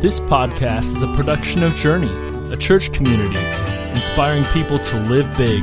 This 0.00 0.18
podcast 0.18 0.96
is 0.96 1.02
a 1.02 1.14
production 1.14 1.62
of 1.62 1.76
Journey, 1.76 2.08
a 2.50 2.56
church 2.56 2.90
community 2.90 3.36
inspiring 3.90 4.44
people 4.44 4.78
to 4.78 4.96
live 5.00 5.28
big. 5.36 5.62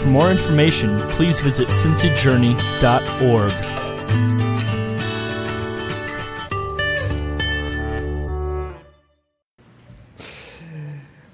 For 0.00 0.08
more 0.08 0.30
information, 0.30 0.98
please 1.10 1.38
visit 1.40 1.68
cincyjourney.org. 1.68 3.52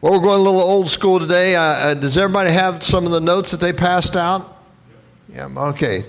Well, 0.01 0.13
we're 0.15 0.19
going 0.19 0.41
a 0.41 0.43
little 0.43 0.59
old 0.59 0.91
school 0.91 1.21
today. 1.21 1.55
Uh, 1.55 1.61
uh, 1.61 1.95
does 1.95 2.19
everybody 2.19 2.51
have 2.51 2.83
some 2.83 3.07
of 3.07 3.13
the 3.13 3.21
notes 3.21 3.53
that 3.53 3.61
they 3.61 3.73
passed 3.73 4.17
out? 4.17 4.61
Yeah, 5.29 5.47
okay. 5.57 6.05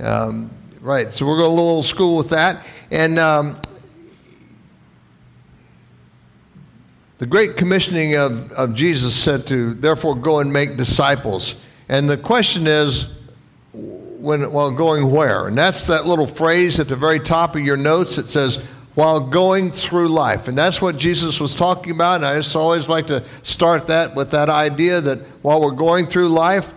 Um, 0.00 0.50
right, 0.80 1.14
so 1.14 1.24
we're 1.24 1.36
going 1.36 1.52
a 1.52 1.54
little 1.54 1.70
old 1.70 1.86
school 1.86 2.16
with 2.16 2.30
that. 2.30 2.66
And 2.90 3.20
um, 3.20 3.60
The 7.24 7.30
Great 7.30 7.56
Commissioning 7.56 8.16
of, 8.16 8.52
of 8.52 8.74
Jesus 8.74 9.16
said 9.16 9.46
to, 9.46 9.72
therefore, 9.72 10.14
go 10.14 10.40
and 10.40 10.52
make 10.52 10.76
disciples. 10.76 11.56
And 11.88 12.06
the 12.06 12.18
question 12.18 12.66
is, 12.66 13.16
when, 13.72 14.52
while 14.52 14.70
going 14.70 15.10
where? 15.10 15.48
And 15.48 15.56
that's 15.56 15.84
that 15.84 16.04
little 16.04 16.26
phrase 16.26 16.80
at 16.80 16.88
the 16.88 16.96
very 16.96 17.18
top 17.18 17.56
of 17.56 17.62
your 17.62 17.78
notes 17.78 18.16
that 18.16 18.28
says, 18.28 18.58
while 18.94 19.20
going 19.20 19.72
through 19.72 20.08
life. 20.08 20.48
And 20.48 20.58
that's 20.58 20.82
what 20.82 20.98
Jesus 20.98 21.40
was 21.40 21.54
talking 21.54 21.92
about. 21.92 22.16
And 22.16 22.26
I 22.26 22.36
just 22.36 22.54
always 22.54 22.90
like 22.90 23.06
to 23.06 23.24
start 23.42 23.86
that 23.86 24.14
with 24.14 24.32
that 24.32 24.50
idea 24.50 25.00
that 25.00 25.20
while 25.40 25.62
we're 25.62 25.70
going 25.70 26.06
through 26.06 26.28
life, 26.28 26.74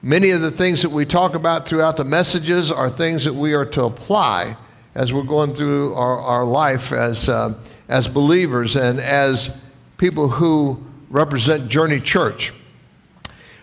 many 0.00 0.30
of 0.30 0.40
the 0.40 0.50
things 0.50 0.80
that 0.80 0.88
we 0.88 1.04
talk 1.04 1.34
about 1.34 1.68
throughout 1.68 1.98
the 1.98 2.06
messages 2.06 2.72
are 2.72 2.88
things 2.88 3.26
that 3.26 3.34
we 3.34 3.52
are 3.52 3.66
to 3.66 3.84
apply 3.84 4.56
as 4.94 5.12
we're 5.12 5.24
going 5.24 5.52
through 5.52 5.92
our, 5.92 6.18
our 6.18 6.44
life 6.46 6.90
as, 6.90 7.28
uh, 7.28 7.52
as 7.90 8.08
believers 8.08 8.76
and 8.76 8.98
as 8.98 9.62
people 10.00 10.28
who 10.28 10.82
represent 11.10 11.68
Journey 11.68 12.00
Church. 12.00 12.54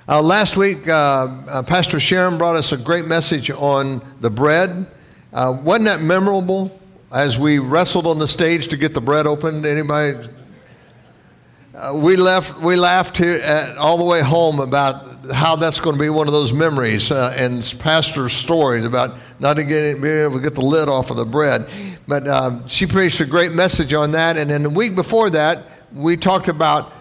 Uh, 0.08 0.22
last 0.22 0.56
week, 0.56 0.88
uh, 0.88 0.92
uh, 0.92 1.64
Pastor 1.64 2.00
Sharon 2.00 2.38
brought 2.38 2.56
us 2.56 2.72
a 2.72 2.78
great 2.78 3.06
message 3.06 3.50
on 3.50 4.06
the 4.22 4.30
bread. 4.30 4.86
Uh, 5.34 5.58
wasn't 5.64 5.86
that 5.86 6.00
memorable 6.00 6.80
as 7.11 7.39
we 7.39 7.58
wrestled 7.58 8.06
on 8.06 8.20
the 8.20 8.28
stage 8.28 8.67
to 8.67 8.78
get 8.78 8.94
the 8.94 9.02
bread 9.02 9.26
opened? 9.26 9.66
Anybody? 9.66 10.30
Uh, 11.73 11.94
we 11.95 12.16
left. 12.16 12.61
We 12.61 12.76
laughed 12.76 13.20
at, 13.20 13.76
all 13.76 13.98
the 13.98 14.06
way 14.06 14.22
home 14.22 14.59
about 14.59 15.31
how 15.33 15.56
that's 15.56 15.80
going 15.80 15.95
to 15.95 16.00
be 16.00 16.09
one 16.09 16.28
of 16.28 16.33
those 16.33 16.54
memories 16.54 17.09
uh, 17.11 17.33
and 17.36 17.64
pastor's 17.80 18.31
stories 18.31 18.86
about 18.86 19.17
not 19.39 19.56
getting, 19.56 20.02
being 20.04 20.20
able 20.20 20.38
to 20.38 20.44
get 20.44 20.54
the 20.54 20.61
lid 20.61 20.88
off 20.88 21.09
of 21.09 21.17
the 21.17 21.26
bread. 21.26 21.67
But 22.08 22.70
she 22.70 22.86
preached 22.86 23.22
a 23.22 23.26
great 23.26 23.54
message 23.54 23.92
on 23.92 24.11
that. 24.11 24.38
And 24.38 24.52
then 24.52 24.61
the 24.61 24.70
week 24.70 24.95
before 24.95 25.31
that, 25.31 25.77
we 25.93 26.17
talked 26.17 26.47
about 26.47 26.91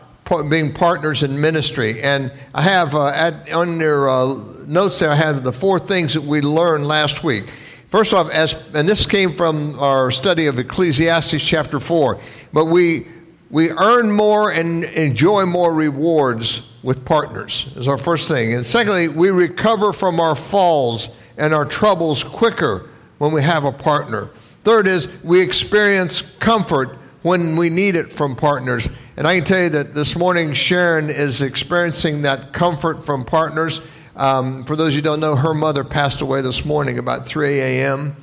being 0.48 0.72
partners 0.72 1.22
in 1.22 1.40
ministry. 1.40 2.02
And 2.02 2.32
I 2.54 2.62
have 2.62 2.94
uh, 2.94 3.06
at, 3.06 3.52
on 3.52 3.78
your 3.78 4.08
uh, 4.08 4.34
notes 4.66 4.98
there, 4.98 5.10
I 5.10 5.14
have 5.14 5.44
the 5.44 5.52
four 5.52 5.78
things 5.78 6.14
that 6.14 6.22
we 6.22 6.40
learned 6.40 6.86
last 6.86 7.22
week. 7.22 7.44
First 7.88 8.12
off, 8.12 8.28
as, 8.30 8.74
and 8.74 8.88
this 8.88 9.06
came 9.06 9.32
from 9.32 9.78
our 9.78 10.10
study 10.10 10.46
of 10.46 10.58
Ecclesiastes 10.58 11.44
chapter 11.44 11.78
4, 11.78 12.20
but 12.52 12.64
we, 12.66 13.06
we 13.50 13.70
earn 13.70 14.10
more 14.10 14.50
and 14.50 14.84
enjoy 14.84 15.46
more 15.46 15.72
rewards 15.72 16.72
with 16.82 17.04
partners, 17.04 17.72
is 17.76 17.86
our 17.86 17.98
first 17.98 18.28
thing. 18.28 18.54
And 18.54 18.66
secondly, 18.66 19.08
we 19.08 19.30
recover 19.30 19.92
from 19.92 20.18
our 20.18 20.34
falls 20.34 21.08
and 21.38 21.54
our 21.54 21.64
troubles 21.64 22.24
quicker 22.24 22.88
when 23.18 23.32
we 23.32 23.42
have 23.42 23.64
a 23.64 23.72
partner. 23.72 24.30
Third 24.64 24.88
is 24.88 25.08
we 25.22 25.40
experience 25.40 26.22
comfort 26.22 26.98
when 27.26 27.56
we 27.56 27.68
need 27.68 27.96
it 27.96 28.12
from 28.12 28.36
partners. 28.36 28.88
And 29.16 29.26
I 29.26 29.34
can 29.34 29.44
tell 29.44 29.62
you 29.64 29.68
that 29.70 29.94
this 29.94 30.14
morning, 30.14 30.52
Sharon 30.52 31.10
is 31.10 31.42
experiencing 31.42 32.22
that 32.22 32.52
comfort 32.52 33.02
from 33.02 33.24
partners. 33.24 33.80
Um, 34.14 34.64
for 34.64 34.76
those 34.76 34.94
you 34.94 35.02
don't 35.02 35.18
know, 35.18 35.34
her 35.34 35.52
mother 35.52 35.82
passed 35.82 36.20
away 36.20 36.40
this 36.40 36.64
morning 36.64 37.00
about 37.00 37.26
3 37.26 37.58
a.m., 37.58 38.14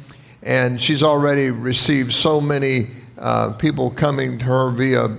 and 0.41 0.79
she's 0.79 1.03
already 1.03 1.51
received 1.51 2.13
so 2.13 2.39
many 2.39 2.91
uh, 3.17 3.51
people 3.51 3.91
coming 3.91 4.39
to 4.39 4.45
her 4.45 4.71
via 4.71 5.09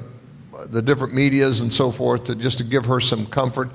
the 0.71 0.81
different 0.81 1.13
medias 1.13 1.61
and 1.61 1.71
so 1.71 1.91
forth 1.91 2.25
to 2.25 2.35
just 2.35 2.57
to 2.57 2.65
give 2.65 2.87
her 2.87 3.01
some 3.01 3.27
comfort. 3.27 3.69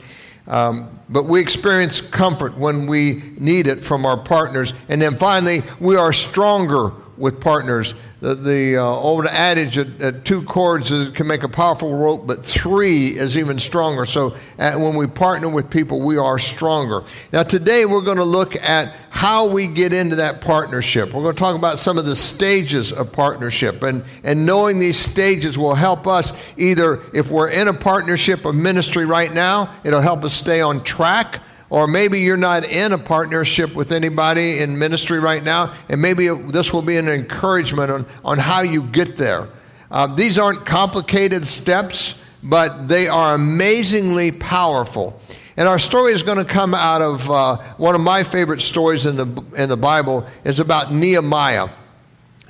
Um, 0.47 0.99
but 1.09 1.25
we 1.25 1.39
experience 1.39 2.01
comfort 2.01 2.57
when 2.57 2.87
we 2.87 3.21
need 3.37 3.67
it 3.67 3.83
from 3.83 4.07
our 4.07 4.17
partners. 4.17 4.73
And 4.89 4.99
then 4.99 5.17
finally, 5.17 5.59
we 5.79 5.97
are 5.97 6.11
stronger 6.11 6.93
with 7.15 7.39
partners. 7.39 7.93
The, 8.21 8.35
the 8.35 8.77
uh, 8.77 8.83
old 8.83 9.27
adage 9.27 9.75
that, 9.75 9.97
that 9.99 10.25
two 10.25 10.43
cords 10.43 10.89
can 11.11 11.25
make 11.25 11.43
a 11.43 11.47
powerful 11.47 11.97
rope, 11.97 12.27
but 12.27 12.43
three 12.43 13.07
is 13.07 13.37
even 13.37 13.57
stronger. 13.59 14.05
So 14.05 14.35
uh, 14.57 14.73
when 14.73 14.95
we 14.95 15.07
partner 15.07 15.47
with 15.47 15.69
people, 15.69 16.01
we 16.01 16.17
are 16.17 16.37
stronger. 16.37 17.03
Now, 17.31 17.43
today 17.43 17.85
we're 17.85 18.01
going 18.01 18.17
to 18.17 18.25
look 18.25 18.57
at 18.57 18.93
how 19.09 19.47
we 19.47 19.67
get 19.67 19.93
into 19.93 20.17
that 20.17 20.41
partnership. 20.41 21.13
We're 21.13 21.23
going 21.23 21.35
to 21.35 21.39
talk 21.39 21.55
about 21.55 21.79
some 21.79 21.97
of 21.97 22.05
the 22.05 22.15
stages 22.15 22.91
of 22.91 23.13
partnership. 23.13 23.83
And, 23.83 24.03
and 24.25 24.45
knowing 24.45 24.79
these 24.79 24.99
stages 24.99 25.57
will 25.57 25.75
help 25.75 26.05
us 26.05 26.33
either, 26.57 27.01
if 27.13 27.31
we're 27.31 27.49
in 27.49 27.69
a 27.69 27.73
partnership 27.73 28.43
of 28.43 28.53
ministry 28.53 29.05
right 29.05 29.33
now, 29.33 29.73
it'll 29.85 30.01
help 30.01 30.25
us 30.25 30.33
stay 30.33 30.59
on 30.59 30.83
track 30.83 31.41
or 31.69 31.87
maybe 31.87 32.19
you're 32.19 32.37
not 32.37 32.65
in 32.65 32.93
a 32.93 32.97
partnership 32.97 33.75
with 33.75 33.91
anybody 33.91 34.59
in 34.59 34.77
ministry 34.77 35.19
right 35.19 35.43
now, 35.43 35.73
and 35.89 36.01
maybe 36.01 36.27
this 36.27 36.73
will 36.73 36.81
be 36.81 36.97
an 36.97 37.07
encouragement 37.07 37.91
on, 37.91 38.05
on 38.25 38.37
how 38.37 38.61
you 38.61 38.83
get 38.83 39.17
there. 39.17 39.47
Uh, 39.91 40.07
these 40.07 40.37
aren't 40.37 40.65
complicated 40.65 41.45
steps, 41.45 42.21
but 42.43 42.87
they 42.87 43.07
are 43.07 43.35
amazingly 43.35 44.31
powerful. 44.31 45.19
And 45.57 45.67
our 45.67 45.79
story 45.79 46.13
is 46.13 46.23
going 46.23 46.37
to 46.37 46.45
come 46.45 46.73
out 46.73 47.01
of 47.01 47.29
uh, 47.29 47.57
one 47.77 47.93
of 47.93 48.01
my 48.01 48.23
favorite 48.23 48.61
stories 48.61 49.05
in 49.05 49.17
the, 49.17 49.43
in 49.57 49.67
the 49.67 49.77
Bible 49.77 50.25
is 50.45 50.59
about 50.59 50.93
Nehemiah. 50.93 51.69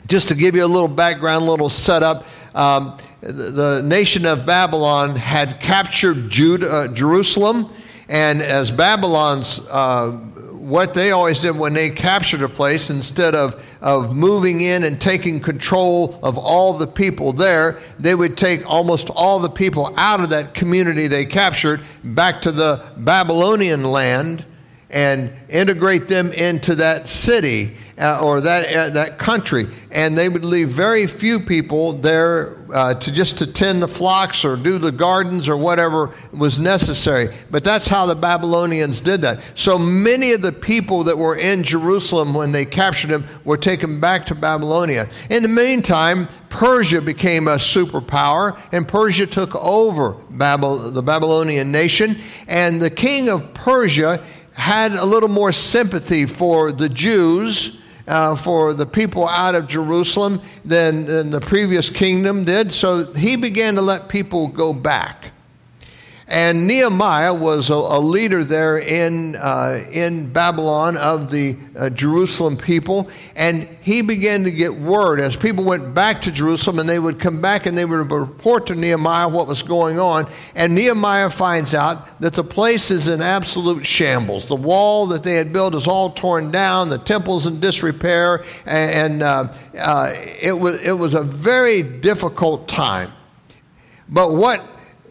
Just 0.08 0.28
to 0.28 0.35
give 0.35 0.56
you 0.56 0.63
a 0.63 0.68
little 0.68 0.88
background, 0.88 1.44
a 1.44 1.50
little 1.50 1.69
setup, 1.69 2.25
um, 2.53 2.97
the, 3.22 3.31
the, 3.31 3.81
nation 3.84 4.25
of 4.25 4.46
Babylon 4.46 5.16
had 5.16 5.59
captured 5.59 6.31
uh, 6.63 6.88
Jerusalem 6.90 7.72
and 8.09 8.42
as 8.42 8.72
Babylon's, 8.72 9.59
uh, 9.70 10.09
what 10.09 10.96
they 10.96 11.12
always 11.12 11.42
did 11.42 11.56
when 11.58 11.74
they 11.74 11.92
captured 11.92 12.42
a 12.42 12.50
place, 12.50 12.90
instead 12.90 13.36
of, 13.36 13.64
of 13.81 14.16
moving 14.16 14.62
in 14.62 14.84
and 14.84 15.00
taking 15.00 15.40
control 15.40 16.20
of 16.24 16.36
all 16.38 16.74
the 16.74 16.88
people 16.88 17.34
there, 17.34 17.80
they 18.00 18.16
would 18.16 18.36
take 18.36 18.68
almost 18.68 19.12
all 19.12 19.40
the 19.40 19.50
people 19.50 19.94
out 19.96 20.22
of 20.22 20.30
that 20.31 20.56
community 20.56 21.06
they 21.06 21.24
captured 21.24 21.81
back 22.03 22.42
to 22.42 22.52
the 22.52 22.84
Babylonian 22.97 23.84
land 23.84 24.44
and 24.90 25.31
integrate 25.47 26.08
them 26.08 26.31
into 26.34 26.76
that 26.76 27.08
city 27.08 27.78
uh, 28.00 28.20
or 28.22 28.42
that, 28.42 28.74
uh, 28.74 28.90
that 28.92 29.18
country. 29.18 29.68
And 29.92 30.18
they 30.18 30.30
would 30.30 30.46
leave 30.46 30.70
very 30.70 31.06
few 31.08 31.40
people 31.40 31.94
there 31.94 32.56
uh, 32.72 32.94
to 32.94 33.12
just 33.12 33.40
to 33.40 33.52
tend 33.52 33.82
the 33.82 33.88
flocks 33.88 34.46
or 34.46 34.56
do 34.56 34.78
the 34.78 34.92
gardens 34.92 35.50
or 35.50 35.58
whatever 35.58 36.12
was 36.32 36.59
necessary. 36.59 37.34
But 37.52 37.64
that's 37.64 37.88
how 37.88 38.06
the 38.06 38.16
Babylonians 38.16 39.02
did 39.02 39.22
that. 39.22 39.42
So 39.56 39.78
many 39.78 40.32
of 40.32 40.42
the 40.42 40.52
people 40.52 41.04
that 41.06 41.18
were 41.18 41.36
in 41.36 41.64
Jerusalem 41.64 42.34
when 42.34 42.52
they 42.52 42.66
captured 42.66 43.09
him 43.09 43.26
were 43.44 43.58
taken 43.58 44.00
back 44.00 44.26
to 44.28 44.36
Babylonia. 44.36 45.09
In 45.30 45.44
the 45.44 45.50
meantime, 45.50 46.28
Persia 46.50 47.02
became 47.02 47.48
a 47.48 47.56
superpower, 47.56 48.59
and 48.72 48.88
Persia 48.88 49.28
took 49.28 49.56
over 49.56 50.14
Babel, 50.30 50.92
the 50.92 51.04
Babylonian 51.04 51.72
nation. 51.72 52.16
And 52.48 52.82
the 52.82 52.90
king 52.90 53.30
of 53.30 53.54
Persia 53.54 54.24
had 54.54 54.92
a 54.94 55.06
little 55.06 55.30
more 55.30 55.52
sympathy 55.52 56.26
for 56.26 56.72
the 56.72 56.90
Jews 56.90 57.78
uh, 58.09 58.36
for 58.36 58.74
the 58.74 58.86
people 58.86 59.28
out 59.30 59.56
of 59.56 59.68
Jerusalem 59.68 60.42
than, 60.66 61.06
than 61.06 61.30
the 61.30 61.40
previous 61.40 61.90
kingdom 61.90 62.44
did. 62.44 62.73
So 62.73 63.14
he 63.14 63.35
began 63.35 63.76
to 63.76 63.82
let 63.82 64.09
people 64.09 64.47
go 64.47 64.73
back. 64.73 65.32
And 66.29 66.67
Nehemiah 66.67 67.34
was 67.34 67.72
a, 67.72 67.73
a 67.73 67.99
leader 67.99 68.43
there 68.43 68.78
in, 68.78 69.35
uh, 69.35 69.84
in 69.91 70.31
Babylon 70.31 70.96
of 70.96 71.31
the 71.31 71.58
uh, 71.76 71.90
Jerusalem 71.90 72.55
people. 72.55 73.09
And 73.35 73.67
he 73.81 74.03
began 74.03 74.43
to 74.43 74.52
get 74.52 74.76
word 74.76 75.20
as 75.20 75.35
people 75.35 75.64
went 75.64 75.96
back 75.96 76.22
to 76.22 76.31
Jerusalem 76.31 76.78
and 76.78 76.87
they 76.87 76.99
would 76.99 77.20
come 77.20 77.41
back 77.41 77.66
and 77.66 77.76
they 77.76 77.84
would 77.84 78.11
report 78.11 78.67
to 78.67 78.76
Nehemiah 78.76 79.28
what 79.28 79.47
was 79.47 79.64
going 79.64 79.99
on. 79.99 80.29
And 80.53 80.76
Nehemiah 80.76 81.31
finds 81.31 81.73
out 81.73 82.22
that 82.22 82.34
the 82.34 82.43
place 82.43 82.91
is 82.91 83.08
in 83.08 83.22
absolute 83.23 83.84
shambles. 83.84 84.47
The 84.47 84.55
wall 84.55 85.08
that 85.08 85.23
they 85.23 85.34
had 85.34 85.52
built 85.52 85.73
is 85.73 85.87
all 85.87 86.11
torn 86.11 86.52
down, 86.52 86.90
the 86.90 86.99
temple's 86.99 87.47
in 87.47 87.59
disrepair, 87.59 88.46
and, 88.67 89.23
uh, 89.23 89.52
uh, 89.79 90.14
it, 90.40 90.53
was, 90.53 90.78
it 90.78 90.91
was 90.91 91.16
a 91.16 91.23
very 91.23 91.82
difficult 91.82 92.67
time. 92.67 93.11
But 94.08 94.35
what 94.35 94.61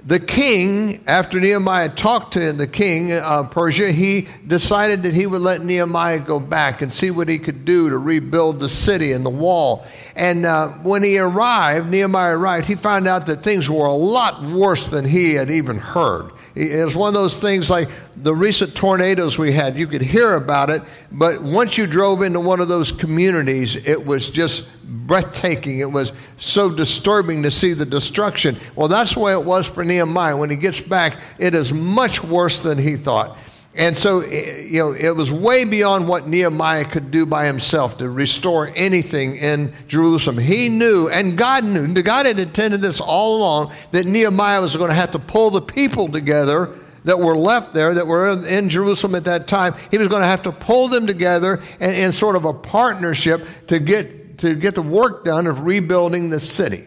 the 0.06 0.20
king, 0.20 1.02
after 1.06 1.38
Nehemiah 1.40 1.88
talked 1.88 2.32
to 2.34 2.52
the 2.52 2.66
king 2.66 3.12
of 3.12 3.50
Persia, 3.50 3.92
he 3.92 4.28
decided 4.46 5.02
that 5.02 5.12
he 5.12 5.26
would 5.26 5.42
let 5.42 5.62
Nehemiah 5.62 6.20
go 6.20 6.40
back 6.40 6.82
and 6.82 6.92
see 6.92 7.10
what 7.10 7.28
he 7.28 7.38
could 7.38 7.64
do 7.64 7.90
to 7.90 7.98
rebuild 7.98 8.60
the 8.60 8.68
city 8.68 9.12
and 9.12 9.24
the 9.24 9.30
wall. 9.30 9.86
And 10.16 10.46
uh, 10.46 10.68
when 10.82 11.02
he 11.02 11.18
arrived, 11.18 11.90
Nehemiah 11.90 12.36
arrived, 12.36 12.66
he 12.66 12.74
found 12.74 13.06
out 13.06 13.26
that 13.26 13.42
things 13.42 13.68
were 13.68 13.86
a 13.86 13.92
lot 13.92 14.42
worse 14.42 14.86
than 14.86 15.04
he 15.04 15.34
had 15.34 15.50
even 15.50 15.78
heard. 15.78 16.30
It 16.58 16.84
was 16.84 16.96
one 16.96 17.06
of 17.06 17.14
those 17.14 17.36
things 17.36 17.70
like 17.70 17.88
the 18.16 18.34
recent 18.34 18.74
tornadoes 18.74 19.38
we 19.38 19.52
had. 19.52 19.76
You 19.76 19.86
could 19.86 20.02
hear 20.02 20.34
about 20.34 20.70
it, 20.70 20.82
but 21.12 21.40
once 21.40 21.78
you 21.78 21.86
drove 21.86 22.22
into 22.22 22.40
one 22.40 22.58
of 22.58 22.66
those 22.66 22.90
communities, 22.90 23.76
it 23.76 24.04
was 24.04 24.28
just 24.28 24.68
breathtaking. 24.84 25.78
It 25.78 25.92
was 25.92 26.12
so 26.36 26.68
disturbing 26.68 27.44
to 27.44 27.50
see 27.52 27.74
the 27.74 27.86
destruction. 27.86 28.56
Well, 28.74 28.88
that's 28.88 29.14
the 29.14 29.20
way 29.20 29.32
it 29.34 29.44
was 29.44 29.66
for 29.66 29.84
Nehemiah. 29.84 30.36
When 30.36 30.50
he 30.50 30.56
gets 30.56 30.80
back, 30.80 31.16
it 31.38 31.54
is 31.54 31.72
much 31.72 32.24
worse 32.24 32.58
than 32.58 32.76
he 32.76 32.96
thought. 32.96 33.38
And 33.78 33.96
so, 33.96 34.20
eh, 34.20 34.66
you 34.66 34.80
know, 34.80 34.92
it 34.92 35.14
was 35.14 35.30
way 35.30 35.62
beyond 35.62 36.08
what 36.08 36.26
Nehemiah 36.26 36.84
could 36.84 37.12
do 37.12 37.24
by 37.24 37.46
himself 37.46 37.98
to 37.98 38.10
restore 38.10 38.72
anything 38.74 39.36
in 39.36 39.72
Jerusalem. 39.86 40.36
He 40.36 40.68
knew, 40.68 41.08
and 41.08 41.38
God 41.38 41.64
knew, 41.64 41.94
God 42.02 42.26
had 42.26 42.40
intended 42.40 42.80
this 42.80 43.00
all 43.00 43.38
along, 43.38 43.72
that 43.92 44.04
Nehemiah 44.04 44.60
was 44.60 44.76
going 44.76 44.90
to 44.90 44.96
have 44.96 45.12
to 45.12 45.20
pull 45.20 45.50
the 45.50 45.62
people 45.62 46.08
together 46.08 46.74
that 47.04 47.20
were 47.20 47.36
left 47.36 47.72
there, 47.72 47.94
that 47.94 48.08
were 48.08 48.44
in 48.48 48.68
Jerusalem 48.68 49.14
at 49.14 49.24
that 49.26 49.46
time. 49.46 49.74
He 49.92 49.98
was 49.98 50.08
going 50.08 50.22
to 50.22 50.28
have 50.28 50.42
to 50.42 50.52
pull 50.52 50.88
them 50.88 51.06
together 51.06 51.62
in, 51.78 51.94
in 51.94 52.12
sort 52.12 52.34
of 52.34 52.44
a 52.44 52.52
partnership 52.52 53.46
to 53.68 53.78
get, 53.78 54.38
to 54.38 54.56
get 54.56 54.74
the 54.74 54.82
work 54.82 55.24
done 55.24 55.46
of 55.46 55.60
rebuilding 55.60 56.30
the 56.30 56.40
city. 56.40 56.84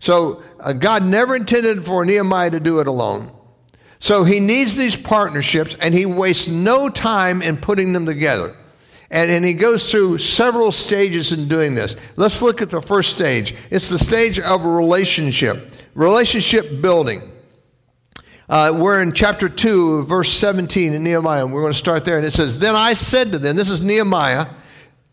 So 0.00 0.42
uh, 0.58 0.72
God 0.72 1.04
never 1.04 1.36
intended 1.36 1.84
for 1.84 2.04
Nehemiah 2.04 2.50
to 2.50 2.60
do 2.60 2.80
it 2.80 2.88
alone. 2.88 3.30
So 4.04 4.22
he 4.22 4.38
needs 4.38 4.76
these 4.76 4.96
partnerships 4.96 5.76
and 5.80 5.94
he 5.94 6.04
wastes 6.04 6.46
no 6.46 6.90
time 6.90 7.40
in 7.40 7.56
putting 7.56 7.94
them 7.94 8.04
together. 8.04 8.54
And, 9.10 9.30
and 9.30 9.42
he 9.42 9.54
goes 9.54 9.90
through 9.90 10.18
several 10.18 10.72
stages 10.72 11.32
in 11.32 11.48
doing 11.48 11.72
this. 11.72 11.96
Let's 12.14 12.42
look 12.42 12.60
at 12.60 12.68
the 12.68 12.82
first 12.82 13.12
stage. 13.12 13.54
It's 13.70 13.88
the 13.88 13.98
stage 13.98 14.38
of 14.38 14.66
relationship, 14.66 15.72
relationship 15.94 16.82
building. 16.82 17.22
Uh, 18.46 18.76
we're 18.76 19.00
in 19.00 19.14
chapter 19.14 19.48
2, 19.48 20.04
verse 20.04 20.30
17 20.30 20.92
in 20.92 21.02
Nehemiah. 21.02 21.46
We're 21.46 21.62
going 21.62 21.72
to 21.72 21.78
start 21.78 22.04
there. 22.04 22.18
And 22.18 22.26
it 22.26 22.34
says, 22.34 22.58
Then 22.58 22.74
I 22.74 22.92
said 22.92 23.32
to 23.32 23.38
them, 23.38 23.56
this 23.56 23.70
is 23.70 23.80
Nehemiah, 23.80 24.48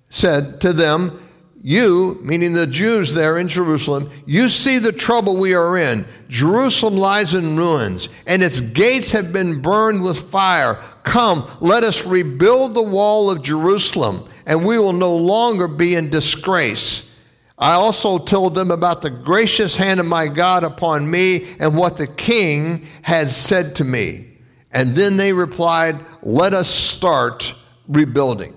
said 0.09 0.59
to 0.59 0.73
them, 0.73 1.30
you, 1.63 2.19
meaning 2.23 2.53
the 2.53 2.65
Jews 2.65 3.13
there 3.13 3.37
in 3.37 3.47
Jerusalem, 3.47 4.09
you 4.25 4.49
see 4.49 4.79
the 4.79 4.91
trouble 4.91 5.37
we 5.37 5.53
are 5.53 5.77
in. 5.77 6.05
Jerusalem 6.27 6.97
lies 6.97 7.35
in 7.35 7.55
ruins, 7.55 8.09
and 8.25 8.41
its 8.41 8.61
gates 8.61 9.11
have 9.11 9.31
been 9.31 9.61
burned 9.61 10.01
with 10.01 10.31
fire. 10.31 10.75
Come, 11.03 11.47
let 11.59 11.83
us 11.83 12.05
rebuild 12.05 12.73
the 12.73 12.81
wall 12.81 13.29
of 13.29 13.43
Jerusalem, 13.43 14.27
and 14.45 14.65
we 14.65 14.79
will 14.79 14.93
no 14.93 15.15
longer 15.15 15.67
be 15.67 15.95
in 15.95 16.09
disgrace. 16.09 17.15
I 17.59 17.73
also 17.73 18.17
told 18.17 18.55
them 18.55 18.71
about 18.71 19.03
the 19.03 19.11
gracious 19.11 19.77
hand 19.77 19.99
of 19.99 20.07
my 20.07 20.27
God 20.27 20.63
upon 20.63 21.09
me 21.09 21.55
and 21.59 21.77
what 21.77 21.95
the 21.95 22.07
king 22.07 22.87
had 23.03 23.29
said 23.29 23.75
to 23.75 23.83
me. 23.83 24.29
And 24.71 24.95
then 24.95 25.15
they 25.15 25.31
replied, 25.31 25.99
Let 26.23 26.53
us 26.53 26.67
start 26.67 27.53
rebuilding. 27.87 28.55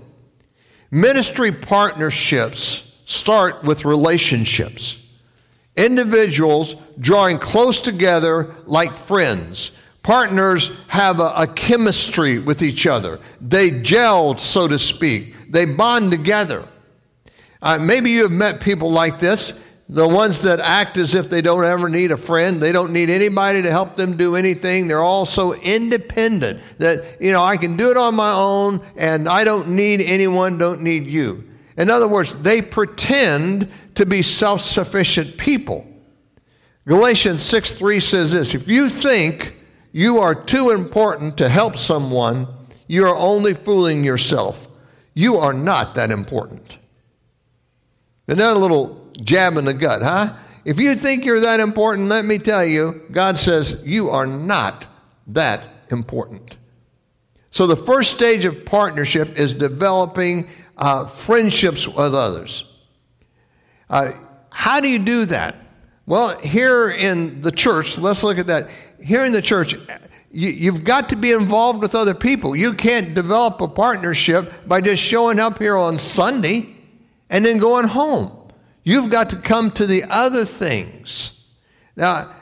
Ministry 0.91 1.53
partnerships 1.53 2.84
start 3.05 3.63
with 3.65 3.85
relationships. 3.85 5.07
Individuals 5.77 6.77
drawing 7.01 7.39
close 7.39 7.81
together 7.81 8.55
like 8.67 8.97
friends. 8.97 9.73
Partners 10.03 10.71
have 10.89 11.19
a, 11.19 11.33
a, 11.37 11.47
chemistry 11.47 12.39
with 12.39 12.63
each 12.63 12.87
other. 12.87 13.19
They 13.41 13.83
gel, 13.83 14.37
so 14.37 14.69
to 14.69 14.79
speak. 14.79 15.35
They 15.51 15.65
bond 15.65 16.11
together. 16.11 16.69
Uh, 17.63 17.79
maybe 17.79 18.11
you 18.11 18.23
have 18.23 18.33
met 18.33 18.61
people 18.61 18.91
like 18.91 19.19
this 19.19 19.61
the 19.89 20.07
ones 20.07 20.41
that 20.43 20.61
act 20.61 20.97
as 20.97 21.15
if 21.15 21.29
they 21.29 21.43
don't 21.43 21.65
ever 21.65 21.91
need 21.91 22.11
a 22.11 22.17
friend 22.17 22.63
they 22.63 22.73
don't 22.73 22.91
need 22.91 23.11
anybody 23.11 23.61
to 23.61 23.71
help 23.71 23.97
them 23.97 24.17
do 24.17 24.35
anything 24.35 24.89
they're 24.89 25.03
all 25.03 25.27
so 25.27 25.53
independent 25.55 26.59
that 26.79 27.21
you 27.21 27.31
know 27.31 27.43
i 27.43 27.57
can 27.57 27.77
do 27.77 27.91
it 27.91 27.97
on 27.97 28.15
my 28.15 28.33
own 28.33 28.81
and 28.97 29.29
i 29.29 29.45
don't 29.45 29.69
need 29.69 30.01
anyone 30.01 30.57
don't 30.57 30.81
need 30.81 31.07
you 31.07 31.45
in 31.77 31.91
other 31.91 32.09
words, 32.09 32.35
they 32.37 32.63
pretend 32.63 33.71
to 33.95 34.07
be 34.07 34.23
self 34.23 34.61
sufficient 34.61 35.37
people. 35.37 35.87
Galatians 36.87 37.43
6 37.43 37.73
3 37.73 38.01
says 38.01 38.33
this 38.33 38.55
If 38.55 38.69
you 38.69 38.89
think 38.89 39.57
you 39.93 40.19
are 40.19 40.35
too 40.35 40.71
important 40.71 41.39
to 41.39 41.49
help 41.49 41.77
someone, 41.77 42.47
you 42.87 43.07
are 43.07 43.17
only 43.17 43.55
fooling 43.55 44.05
yourself. 44.05 44.69
You 45.15 45.37
are 45.37 45.53
not 45.53 45.95
that 45.95 46.11
important. 46.11 46.79
Another 48.27 48.59
little 48.59 49.13
jab 49.23 49.57
in 49.57 49.65
the 49.65 49.75
gut, 49.75 50.03
huh? 50.03 50.35
If 50.65 50.81
you 50.81 50.95
think 50.95 51.25
you're 51.25 51.41
that 51.41 51.61
important, 51.61 52.09
let 52.09 52.25
me 52.25 52.39
tell 52.39 52.65
you, 52.65 53.03
God 53.11 53.39
says 53.39 53.83
you 53.85 54.11
are 54.11 54.27
not 54.27 54.87
that 55.29 55.65
important. 55.91 56.57
So 57.51 57.67
the 57.67 57.77
first 57.77 58.11
stage 58.11 58.45
of 58.45 58.65
partnership 58.65 59.39
is 59.39 59.55
developing 59.55 60.49
uh, 60.77 61.07
friendships 61.07 61.87
with 61.87 62.15
others. 62.15 62.65
Uh, 63.89 64.13
how 64.51 64.81
do 64.81 64.89
you 64.89 64.99
do 64.99 65.27
that? 65.27 65.57
Well, 66.07 66.39
here 66.39 66.91
in 66.91 67.43
the 67.43 67.51
church, 67.51 67.99
let's 67.99 68.23
look 68.23 68.39
at 68.39 68.47
that. 68.49 68.69
Here 69.03 69.25
in 69.25 69.33
the 69.33 69.43
church, 69.43 69.75
you, 70.31 70.73
have 70.73 70.85
got 70.85 71.09
to 71.11 71.17
be 71.17 71.33
involved 71.33 71.81
with 71.81 71.95
other 71.95 72.15
people. 72.15 72.57
You 72.57 72.73
can't 72.73 73.15
develop 73.15 73.61
a 73.61 73.69
partnership 73.69 74.53
by 74.67 74.81
just 74.81 75.03
showing 75.03 75.39
up 75.39 75.59
here 75.59 75.77
on 75.77 75.99
Sunday 75.99 76.75
and 77.31 77.45
then 77.45 77.59
going 77.59 77.87
home. 77.87 78.53
You've 78.83 79.11
got 79.11 79.31
to 79.31 79.37
come 79.37 79.71
to 79.73 79.87
the 79.87 80.05
other 80.11 80.45
things. 80.45 81.49
Now, 81.97 82.35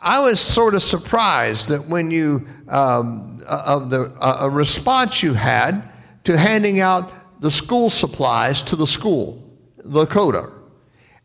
I 0.00 0.20
was 0.20 0.40
sort 0.40 0.74
of 0.74 0.82
surprised 0.82 1.70
that 1.70 1.86
when 1.86 2.10
you, 2.10 2.46
um, 2.68 3.42
of 3.46 3.90
the 3.90 4.12
uh, 4.20 4.38
a 4.40 4.50
response 4.50 5.22
you 5.22 5.34
had 5.34 5.82
to 6.24 6.36
handing 6.36 6.80
out 6.80 7.10
the 7.40 7.50
school 7.50 7.90
supplies 7.90 8.62
to 8.64 8.76
the 8.76 8.86
school, 8.86 9.42
the 9.84 10.06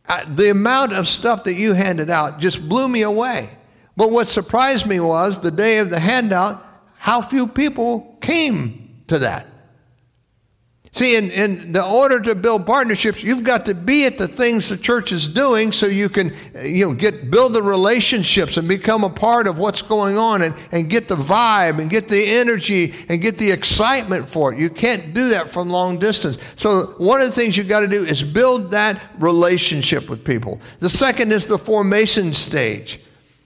Uh, 0.07 0.25
the 0.36 0.51
amount 0.51 0.94
of 0.94 1.07
stuff 1.07 1.44
that 1.45 1.54
you 1.54 1.74
handed 1.74 2.10
out 2.10 2.39
just 2.39 2.68
blew 2.68 2.88
me 2.88 3.04
away. 3.04 3.50
But 3.95 4.12
what 4.12 4.27
surprised 4.27 4.86
me 4.86 5.00
was 5.00 5.39
the 5.39 5.51
day 5.51 5.77
of 5.77 5.89
the 5.89 6.00
handout, 6.00 6.63
how 6.98 7.21
few 7.21 7.48
people 7.48 8.18
came 8.21 9.04
to 9.07 9.19
that. 9.19 9.48
See, 10.94 11.16
in, 11.16 11.31
in 11.31 11.72
the 11.72 11.84
order 11.84 12.19
to 12.19 12.36
build 12.36 12.68
partnerships, 12.68 13.24
you've 13.24 13.44
got 13.44 13.66
to 13.66 13.74
be 13.74 14.06
at 14.06 14.19
the 14.19 14.28
things 14.28 14.69
the 14.69 14.78
church 14.78 15.12
is 15.12 15.28
doing 15.28 15.72
so 15.72 15.88
you 15.88 16.07
can 16.07 16.31
uh, 16.56 16.62
you 16.62 16.88
know, 16.88 16.94
get, 16.94 17.31
build 17.31 17.54
the 17.54 17.63
relationships 17.63 18.58
and 18.58 18.68
become 18.68 19.03
a 19.03 19.10
part 19.10 19.48
of 19.48 19.58
what's 19.58 19.82
going 19.82 20.20
on 20.20 20.44
and, 20.44 20.53
and 20.72 20.91
get 20.91 21.08
the 21.08 21.15
vibe 21.15 21.79
and 21.79 21.89
get 21.89 22.08
the 22.08 22.24
energy 22.24 22.94
and 23.10 23.24
get 23.24 23.39
the 23.39 23.50
excitement 23.50 24.29
for 24.29 24.53
it. 24.53 24.60
You 24.60 24.70
can't 24.70 25.15
do 25.15 25.29
that 25.29 25.50
from 25.50 25.68
long 25.68 25.98
distance. 25.98 26.38
So, 26.58 26.94
one 27.00 27.22
of 27.22 27.25
the 27.25 27.34
things 27.34 27.58
you've 27.58 27.68
got 27.68 27.79
to 27.79 27.88
do 27.88 28.03
is 28.03 28.22
build 28.22 28.70
that 28.70 29.01
relationship 29.18 30.08
with 30.12 30.24
people. 30.24 30.62
The 30.77 30.91
second 30.91 31.32
is 31.32 31.48
the 31.48 31.58
formation 31.58 32.34
stage. 32.34 33.00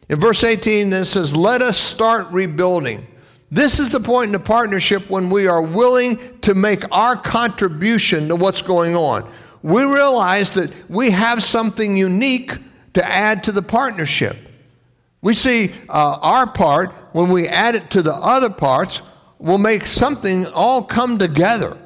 In 0.10 0.19
verse 0.19 0.43
18, 0.43 0.91
it 0.91 1.05
says, 1.05 1.33
Let 1.33 1.62
us 1.62 1.77
start 1.77 2.27
rebuilding. 2.29 3.07
This 3.50 3.80
is 3.80 3.92
the 3.92 4.00
point 4.00 4.27
in 4.27 4.32
the 4.34 4.39
partnership 4.39 5.10
when 5.10 5.30
we 5.30 5.48
are 5.48 5.62
willing 5.62 6.39
to 6.39 6.54
make 6.54 6.84
our 6.92 7.16
contribution 7.16 8.27
to 8.27 8.36
what's 8.36 8.62
going 8.62 8.96
on. 8.96 9.30
We 9.63 9.84
realize 9.84 10.54
that 10.56 10.72
we 10.89 11.12
have 11.12 11.44
something 11.44 11.96
unique 11.96 12.58
to 12.94 13.06
add 13.06 13.44
to 13.46 13.51
the 13.51 13.62
partnership. 13.62 14.36
We 15.22 15.34
see 15.34 15.72
uh, 15.89 16.20
our 16.22 16.48
part, 16.48 16.92
when 17.13 17.30
we 17.30 17.48
add 17.48 17.75
it 17.75 17.89
to 17.92 18.01
the 18.01 18.13
other 18.13 18.50
parts, 18.50 19.01
will 19.39 19.58
make 19.58 19.86
something 19.86 20.46
all 20.48 20.84
come 20.84 21.18
together. 21.18 21.77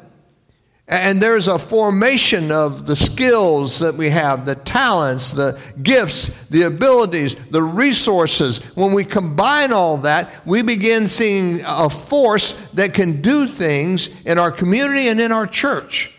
And 0.91 1.21
there's 1.21 1.47
a 1.47 1.57
formation 1.57 2.51
of 2.51 2.85
the 2.85 2.97
skills 2.97 3.79
that 3.79 3.95
we 3.95 4.09
have, 4.09 4.45
the 4.45 4.55
talents, 4.55 5.31
the 5.31 5.57
gifts, 5.81 6.27
the 6.49 6.63
abilities, 6.63 7.33
the 7.49 7.63
resources. 7.63 8.57
When 8.75 8.91
we 8.91 9.05
combine 9.05 9.71
all 9.71 9.95
that, 9.99 10.45
we 10.45 10.61
begin 10.63 11.07
seeing 11.07 11.61
a 11.65 11.89
force 11.89 12.51
that 12.71 12.93
can 12.93 13.21
do 13.21 13.47
things 13.47 14.09
in 14.25 14.37
our 14.37 14.51
community 14.51 15.07
and 15.07 15.21
in 15.21 15.31
our 15.31 15.47
church. 15.47 16.11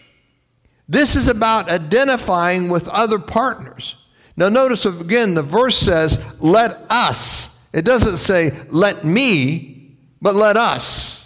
This 0.89 1.17
is 1.17 1.29
about 1.29 1.69
identifying 1.69 2.71
with 2.71 2.89
other 2.89 3.19
partners. 3.19 3.97
Now, 4.39 4.49
notice 4.49 4.87
again, 4.87 5.35
the 5.35 5.43
verse 5.43 5.77
says, 5.77 6.19
let 6.41 6.87
us. 6.89 7.63
It 7.75 7.85
doesn't 7.85 8.17
say, 8.17 8.53
let 8.71 9.05
me, 9.05 9.99
but 10.23 10.35
let 10.35 10.57
us. 10.57 11.22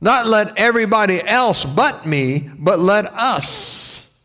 Not 0.00 0.26
let 0.26 0.56
everybody 0.56 1.20
else 1.22 1.64
but 1.64 2.06
me, 2.06 2.50
but 2.58 2.78
let 2.78 3.06
us. 3.06 4.22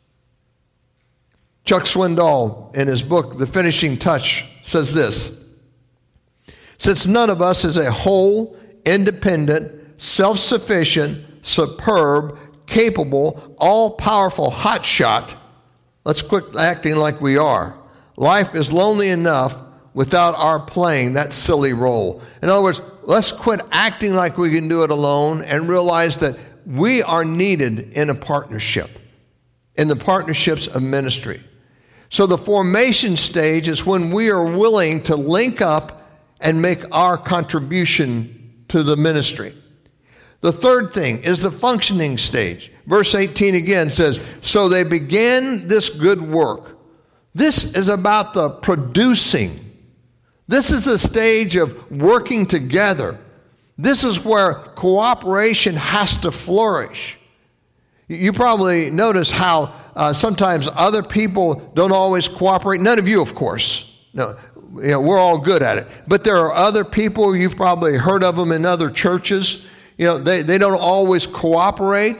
Chuck 1.65 1.83
Swindoll, 1.83 2.75
in 2.75 2.87
his 2.87 3.01
book, 3.01 3.37
The 3.37 3.47
Finishing 3.47 3.97
Touch, 3.97 4.45
says 4.61 4.93
this 4.93 5.49
Since 6.77 7.07
none 7.07 7.29
of 7.29 7.41
us 7.41 7.65
is 7.65 7.77
a 7.77 7.91
whole, 7.91 8.57
independent, 8.85 10.01
self 10.01 10.39
sufficient, 10.39 11.25
superb, 11.45 12.37
capable, 12.67 13.55
all 13.57 13.91
powerful 13.91 14.51
hotshot, 14.51 15.35
Let's 16.05 16.21
quit 16.21 16.55
acting 16.57 16.97
like 16.97 17.21
we 17.21 17.37
are. 17.37 17.77
Life 18.17 18.55
is 18.55 18.73
lonely 18.73 19.09
enough 19.09 19.57
without 19.93 20.35
our 20.35 20.59
playing 20.59 21.13
that 21.13 21.33
silly 21.33 21.73
role. 21.73 22.21
In 22.41 22.49
other 22.49 22.63
words, 22.63 22.81
let's 23.03 23.31
quit 23.31 23.61
acting 23.71 24.13
like 24.13 24.37
we 24.37 24.51
can 24.51 24.67
do 24.67 24.83
it 24.83 24.89
alone 24.89 25.41
and 25.43 25.69
realize 25.69 26.17
that 26.19 26.37
we 26.65 27.03
are 27.03 27.25
needed 27.25 27.93
in 27.93 28.09
a 28.09 28.15
partnership, 28.15 28.89
in 29.75 29.87
the 29.87 29.95
partnerships 29.95 30.67
of 30.67 30.81
ministry. 30.81 31.41
So 32.09 32.25
the 32.25 32.37
formation 32.37 33.17
stage 33.17 33.67
is 33.67 33.85
when 33.85 34.11
we 34.11 34.29
are 34.29 34.43
willing 34.43 35.03
to 35.03 35.15
link 35.15 35.61
up 35.61 36.07
and 36.39 36.61
make 36.61 36.83
our 36.91 37.17
contribution 37.17 38.65
to 38.69 38.83
the 38.83 38.95
ministry. 38.95 39.53
The 40.41 40.51
third 40.51 40.91
thing 40.91 41.23
is 41.23 41.39
the 41.39 41.51
functioning 41.51 42.17
stage. 42.17 42.71
Verse 42.85 43.15
18 43.15 43.55
again 43.55 43.89
says, 43.89 44.19
So 44.41 44.67
they 44.67 44.83
began 44.83 45.67
this 45.67 45.89
good 45.89 46.21
work. 46.21 46.77
This 47.33 47.75
is 47.75 47.89
about 47.89 48.33
the 48.33 48.49
producing. 48.49 49.59
This 50.47 50.71
is 50.71 50.85
the 50.85 50.99
stage 50.99 51.55
of 51.55 51.91
working 51.91 52.45
together. 52.45 53.17
This 53.77 54.03
is 54.03 54.23
where 54.23 54.53
cooperation 54.75 55.75
has 55.75 56.17
to 56.17 56.31
flourish. 56.31 57.17
You 58.07 58.33
probably 58.33 58.91
notice 58.91 59.31
how 59.31 59.73
uh, 59.95 60.13
sometimes 60.13 60.67
other 60.73 61.01
people 61.01 61.71
don't 61.73 61.91
always 61.91 62.27
cooperate. 62.27 62.81
None 62.81 62.99
of 62.99 63.07
you, 63.07 63.21
of 63.21 63.33
course. 63.33 64.05
No, 64.13 64.37
you 64.75 64.89
know, 64.89 65.01
we're 65.01 65.17
all 65.17 65.37
good 65.37 65.63
at 65.63 65.77
it. 65.77 65.87
But 66.07 66.23
there 66.23 66.37
are 66.37 66.53
other 66.53 66.83
people, 66.83 67.35
you've 67.35 67.55
probably 67.55 67.97
heard 67.97 68.23
of 68.23 68.35
them 68.35 68.51
in 68.51 68.65
other 68.65 68.89
churches 68.89 69.67
you 69.97 70.05
know, 70.05 70.17
they, 70.17 70.41
they 70.41 70.57
don't 70.57 70.79
always 70.79 71.27
cooperate. 71.27 72.17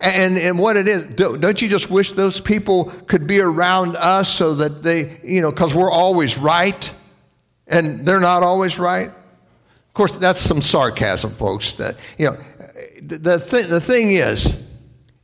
And, 0.00 0.36
and 0.36 0.58
what 0.58 0.76
it 0.76 0.88
is, 0.88 1.04
don't 1.04 1.62
you 1.62 1.68
just 1.68 1.90
wish 1.90 2.12
those 2.12 2.40
people 2.40 2.86
could 3.06 3.26
be 3.26 3.40
around 3.40 3.96
us 3.96 4.28
so 4.28 4.54
that 4.54 4.82
they, 4.82 5.18
you 5.24 5.40
know, 5.40 5.50
because 5.50 5.74
we're 5.74 5.90
always 5.90 6.36
right 6.36 6.92
and 7.66 8.06
they're 8.06 8.20
not 8.20 8.42
always 8.42 8.78
right? 8.78 9.08
Of 9.08 9.94
course, 9.94 10.16
that's 10.16 10.40
some 10.40 10.62
sarcasm, 10.62 11.30
folks. 11.30 11.74
That, 11.74 11.96
you 12.18 12.26
know, 12.26 12.36
the, 13.02 13.18
the, 13.18 13.38
th- 13.38 13.66
the 13.66 13.80
thing 13.80 14.10
is, 14.10 14.70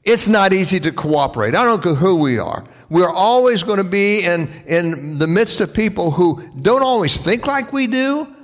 it's 0.05 0.29
not 0.29 0.53
easy 0.53 0.81
to 0.81 0.93
cooperate. 0.93 1.55
I 1.55 1.65
don't 1.65 1.83
care 1.83 1.95
who 1.95 2.17
we 2.17 2.39
are. 2.39 2.65
We're 2.89 3.11
always 3.11 3.63
going 3.63 3.79
to 3.79 3.85
be 3.85 4.25
in, 4.25 4.51
in 4.67 5.19
the 5.19 5.27
midst 5.27 5.61
of 5.61 5.73
people 5.73 6.11
who 6.11 6.43
don't 6.61 6.83
always 6.83 7.19
think 7.19 7.47
like 7.47 7.73
we 7.73 7.87
do, 7.87 8.35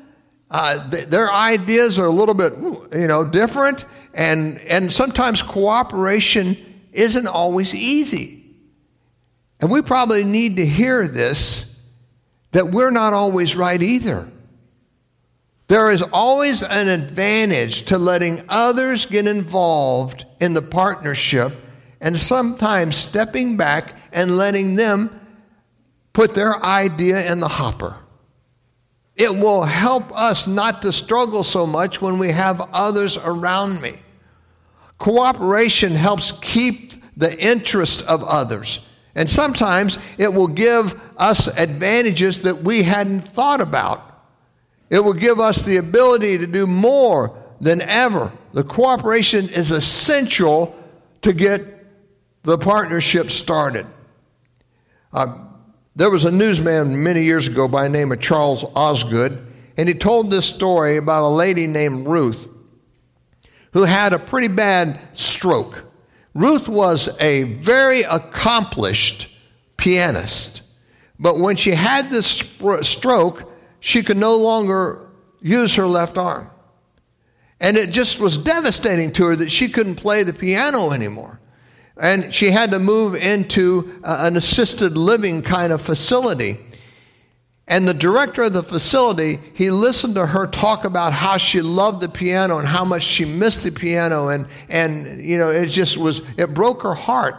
uh, 0.51 0.91
th- 0.91 1.09
their 1.09 1.31
ideas 1.31 1.99
are 1.99 2.07
a 2.07 2.11
little 2.11 2.35
bit, 2.35 2.55
you 2.99 3.07
know, 3.07 3.25
different, 3.25 3.85
and 4.15 4.59
and 4.63 4.91
sometimes 4.91 5.43
cooperation 5.43 6.57
isn't 6.93 7.27
always 7.27 7.75
easy. 7.75 8.45
And 9.61 9.71
we 9.71 9.83
probably 9.83 10.25
need 10.25 10.57
to 10.57 10.67
hear 10.67 11.07
this 11.07 11.78
that 12.53 12.71
we're 12.71 12.91
not 12.91 13.13
always 13.13 13.57
right 13.57 13.83
either. 13.83 14.29
There 15.69 15.91
is 15.91 16.03
always 16.13 16.63
an 16.63 16.89
advantage 16.89 17.83
to 17.85 17.99
letting 17.99 18.43
others 18.49 19.05
get 19.05 19.27
involved 19.27 20.25
in 20.41 20.55
the 20.55 20.63
partnership 20.63 21.53
and 22.01 22.17
sometimes 22.17 22.97
stepping 22.97 23.57
back 23.57 23.95
and 24.13 24.39
letting 24.39 24.77
them 24.77 25.21
put 26.15 26.35
their 26.35 26.65
idea 26.65 27.31
in 27.31 27.41
the 27.41 27.49
hopper. 27.49 27.97
It 29.15 29.31
will 29.31 29.65
help 29.65 30.11
us 30.17 30.47
not 30.47 30.81
to 30.83 30.93
struggle 30.93 31.45
so 31.45 31.67
much 31.67 32.01
when 32.01 32.19
we 32.19 32.31
have 32.31 32.63
others 32.73 33.19
around 33.19 33.83
me. 33.83 33.95
Cooperation 34.97 35.93
helps 35.93 36.33
keep 36.33 36.93
the 37.17 37.39
interest 37.45 38.03
of 38.03 38.23
others. 38.25 38.88
And 39.19 39.29
sometimes 39.29 39.99
it 40.17 40.33
will 40.33 40.47
give 40.47 40.99
us 41.17 41.49
advantages 41.49 42.43
that 42.43 42.63
we 42.63 42.85
hadn't 42.85 43.23
thought 43.23 43.61
about. 43.61 44.23
It 44.91 45.01
will 45.01 45.13
give 45.13 45.41
us 45.41 45.63
the 45.63 45.79
ability 45.79 46.39
to 46.39 46.47
do 46.47 46.69
more 46.69 47.37
than 47.61 47.83
ever. 47.83 48.31
The 48.53 48.63
cooperation 48.63 49.49
is 49.49 49.73
essential 49.73 50.79
to 51.23 51.33
get 51.33 51.85
the 52.45 52.59
partnership 52.59 53.33
started. 53.33 53.87
Uh, 55.13 55.39
there 55.97 56.11
was 56.11 56.25
a 56.25 56.31
newsman 56.31 57.03
many 57.03 57.25
years 57.25 57.49
ago 57.49 57.67
by 57.67 57.83
the 57.83 57.89
name 57.89 58.13
of 58.13 58.21
Charles 58.21 58.65
Osgood, 58.77 59.45
and 59.77 59.89
he 59.89 59.97
told 59.97 60.31
this 60.31 60.47
story 60.47 60.97
about 60.97 61.25
a 61.25 61.29
lady 61.29 61.67
named 61.67 62.07
Ruth 62.07 62.47
who 63.73 63.83
had 63.83 64.13
a 64.13 64.19
pretty 64.21 64.47
bad 64.47 65.01
stroke. 65.13 65.88
Ruth 66.39 66.69
was 66.69 67.09
a 67.21 67.43
very 67.43 68.03
accomplished 68.03 69.29
pianist, 69.77 70.63
but 71.19 71.39
when 71.39 71.57
she 71.57 71.73
had 71.73 72.11
this 72.11 72.27
stroke, 72.83 73.53
she 73.81 74.03
could 74.05 74.17
no 74.17 74.37
longer 74.37 75.09
use 75.41 75.75
her 75.75 75.87
left 75.87 76.17
arm. 76.17 76.49
And 77.61 77.77
it 77.77 77.91
just 77.91 78.21
was 78.21 78.39
devastating 78.39 79.13
to 79.15 79.25
her 79.27 79.37
that 79.37 79.51
she 79.51 79.69
couldn't 79.69 79.97
play 79.97 80.23
the 80.23 80.33
piano 80.33 80.93
anymore 80.93 81.39
and 81.99 82.33
she 82.33 82.51
had 82.51 82.71
to 82.71 82.79
move 82.79 83.15
into 83.15 84.01
uh, 84.05 84.19
an 84.21 84.37
assisted 84.37 84.97
living 84.97 85.43
kind 85.43 85.73
of 85.73 85.83
facility. 85.83 86.59
And 87.69 87.87
the 87.87 87.95
director 87.95 88.45
of 88.45 88.55
the 88.55 88.63
facility, 88.63 89.39
he 89.53 89.71
listened 89.71 90.15
to 90.15 90.25
her 90.27 90.47
talk 90.47 90.85
about 90.85 91.13
how 91.13 91.37
she 91.37 91.61
loved 91.61 92.01
the 92.01 92.09
piano 92.09 92.59
and 92.59 92.67
how 92.67 92.85
much 92.85 93.03
she 93.03 93.27
missed 93.27 93.63
the 93.63 93.71
piano. 93.71 94.29
And, 94.29 94.47
and 94.71 95.23
you 95.23 95.37
know, 95.37 95.51
it 95.51 95.67
just 95.67 95.99
was, 95.99 96.23
it 96.39 96.55
broke 96.55 96.83
her 96.83 96.95
heart. 96.95 97.37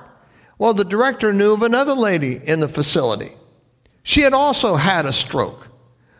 Well, 0.60 0.76
the 0.76 0.86
director 0.86 1.34
knew 1.34 1.54
of 1.54 1.64
another 1.64 1.94
lady 1.94 2.40
in 2.46 2.60
the 2.60 2.68
facility. 2.68 3.32
She 4.04 4.22
had 4.22 4.34
also 4.34 4.76
had 4.76 5.06
a 5.06 5.14
stroke, 5.14 5.68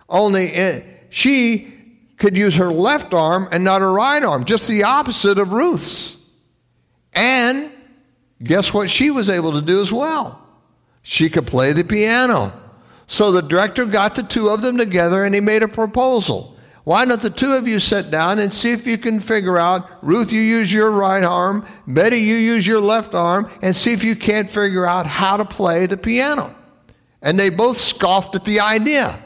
only 0.08 0.46
it, 0.46 0.86
she 1.10 1.74
could 2.18 2.36
use 2.36 2.56
her 2.58 2.72
left 2.72 3.14
arm 3.14 3.48
and 3.52 3.64
not 3.64 3.82
her 3.82 3.92
right 3.92 4.24
arm, 4.24 4.44
just 4.44 4.68
the 4.68 4.84
opposite 4.84 5.38
of 5.38 5.52
Ruth's. 5.52 6.18
And 7.14 7.72
guess 8.44 8.74
what 8.74 8.90
she 8.90 9.12
was 9.12 9.30
able 9.30 9.54
to 9.54 9.62
do 9.62 9.82
as 9.82 9.92
well? 9.92 10.42
She 11.02 11.30
could 11.30 11.48
play 11.48 11.74
the 11.74 11.84
piano. 11.84 12.54
So 13.10 13.32
the 13.32 13.42
director 13.42 13.88
got 13.88 14.14
the 14.14 14.22
two 14.22 14.50
of 14.50 14.62
them 14.62 14.78
together 14.78 15.26
and 15.26 15.34
he 15.34 15.42
made 15.42 15.64
a 15.64 15.68
proposal. 15.68 16.56
Why 16.84 17.06
don't 17.06 17.20
the 17.20 17.32
two 17.32 17.54
of 17.54 17.68
you 17.68 17.80
sit 17.80 18.12
down 18.12 18.38
and 18.38 18.54
see 18.54 18.72
if 18.72 18.86
you 18.86 19.00
can 19.00 19.20
figure 19.20 19.58
out, 19.58 19.90
Ruth, 20.04 20.32
you 20.32 20.40
use 20.40 20.72
your 20.72 20.92
right 20.92 21.24
arm, 21.24 21.66
Betty, 21.88 22.18
you 22.18 22.36
use 22.36 22.68
your 22.68 22.80
left 22.80 23.16
arm, 23.16 23.50
and 23.64 23.76
see 23.76 23.94
if 23.94 24.04
you 24.04 24.16
can't 24.16 24.48
figure 24.48 24.86
out 24.86 25.08
how 25.08 25.38
to 25.38 25.44
play 25.44 25.88
the 25.88 25.98
piano. 25.98 26.56
And 27.24 27.38
they 27.38 27.50
both 27.50 27.78
scoffed 27.78 28.36
at 28.36 28.44
the 28.44 28.60
idea. 28.60 29.20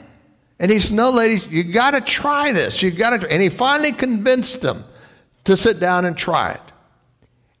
And 0.58 0.70
he 0.70 0.80
said, 0.80 0.96
No, 0.96 1.10
ladies, 1.10 1.46
you 1.46 1.62
got 1.62 1.90
to 1.90 2.00
try 2.00 2.52
this. 2.52 2.82
You 2.82 2.90
got 2.90 3.20
to. 3.20 3.30
And 3.30 3.42
he 3.42 3.50
finally 3.50 3.92
convinced 3.92 4.62
them 4.62 4.82
to 5.44 5.58
sit 5.58 5.78
down 5.78 6.06
and 6.06 6.16
try 6.16 6.52
it. 6.52 6.72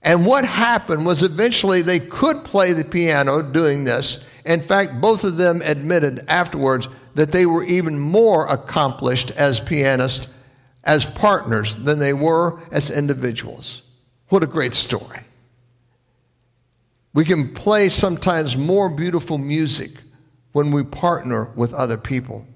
And 0.00 0.24
what 0.24 0.46
happened 0.46 1.04
was 1.04 1.22
eventually 1.22 1.82
they 1.82 2.00
could 2.00 2.44
play 2.44 2.72
the 2.72 2.84
piano 2.84 3.42
doing 3.42 3.84
this. 3.84 4.26
In 4.44 4.60
fact, 4.60 5.00
both 5.00 5.24
of 5.24 5.36
them 5.36 5.62
admitted 5.64 6.24
afterwards 6.28 6.88
that 7.14 7.32
they 7.32 7.46
were 7.46 7.64
even 7.64 7.98
more 7.98 8.46
accomplished 8.46 9.30
as 9.32 9.60
pianists, 9.60 10.42
as 10.82 11.06
partners, 11.06 11.74
than 11.76 11.98
they 11.98 12.12
were 12.12 12.60
as 12.70 12.90
individuals. 12.90 13.82
What 14.28 14.42
a 14.42 14.46
great 14.46 14.74
story. 14.74 15.20
We 17.14 17.24
can 17.24 17.54
play 17.54 17.88
sometimes 17.88 18.56
more 18.56 18.88
beautiful 18.88 19.38
music 19.38 19.92
when 20.52 20.72
we 20.72 20.82
partner 20.82 21.44
with 21.54 21.72
other 21.72 21.96
people. 21.96 22.46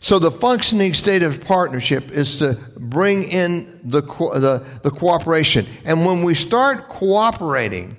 So 0.00 0.18
the 0.18 0.30
functioning 0.30 0.94
state 0.94 1.22
of 1.22 1.42
partnership 1.44 2.10
is 2.10 2.38
to 2.40 2.58
bring 2.76 3.24
in 3.24 3.80
the, 3.82 4.02
the, 4.02 4.64
the, 4.82 4.90
cooperation. 4.90 5.66
And 5.84 6.04
when 6.04 6.22
we 6.22 6.34
start 6.34 6.88
cooperating, 6.88 7.96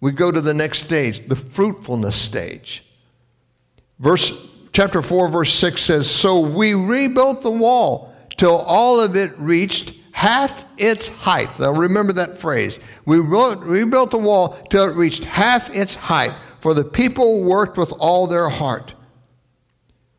we 0.00 0.12
go 0.12 0.30
to 0.30 0.40
the 0.40 0.54
next 0.54 0.80
stage, 0.80 1.26
the 1.28 1.36
fruitfulness 1.36 2.16
stage. 2.16 2.84
Verse 3.98 4.48
chapter 4.72 5.02
4, 5.02 5.28
verse 5.28 5.52
6 5.52 5.80
says, 5.80 6.10
So 6.10 6.40
we 6.40 6.74
rebuilt 6.74 7.42
the 7.42 7.50
wall 7.50 8.14
till 8.36 8.58
all 8.58 9.00
of 9.00 9.16
it 9.16 9.36
reached 9.38 9.94
half 10.12 10.64
its 10.76 11.08
height. 11.08 11.58
Now 11.58 11.72
remember 11.72 12.12
that 12.14 12.38
phrase. 12.38 12.78
We 13.04 13.18
rebuilt 13.18 14.10
the 14.10 14.18
wall 14.18 14.56
till 14.70 14.88
it 14.88 14.94
reached 14.94 15.24
half 15.24 15.74
its 15.74 15.94
height, 15.94 16.32
for 16.60 16.74
the 16.74 16.84
people 16.84 17.42
worked 17.42 17.76
with 17.76 17.92
all 17.98 18.26
their 18.26 18.48
heart. 18.48 18.94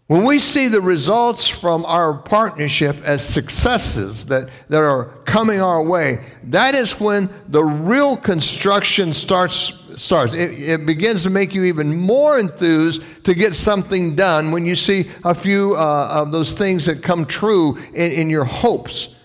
When 0.09 0.23
we 0.23 0.39
see 0.39 0.69
the 0.69 0.81
results 0.81 1.47
from 1.47 1.85
our 1.85 2.15
partnership 2.15 2.95
as 3.03 3.23
successes 3.23 4.25
that, 4.25 4.49
that 4.67 4.81
are 4.81 5.05
coming 5.25 5.61
our 5.61 5.83
way, 5.83 6.25
that 6.45 6.73
is 6.73 6.99
when 6.99 7.29
the 7.47 7.63
real 7.63 8.17
construction 8.17 9.13
starts. 9.13 9.71
starts. 9.97 10.33
It, 10.33 10.59
it 10.59 10.85
begins 10.87 11.21
to 11.23 11.29
make 11.29 11.53
you 11.53 11.65
even 11.65 11.95
more 11.95 12.39
enthused 12.39 13.23
to 13.25 13.35
get 13.35 13.53
something 13.53 14.15
done 14.15 14.51
when 14.51 14.65
you 14.65 14.73
see 14.73 15.05
a 15.23 15.35
few 15.35 15.75
uh, 15.75 16.07
of 16.09 16.31
those 16.31 16.53
things 16.53 16.87
that 16.87 17.03
come 17.03 17.27
true 17.27 17.77
in, 17.93 18.11
in 18.11 18.29
your 18.31 18.45
hopes 18.45 19.15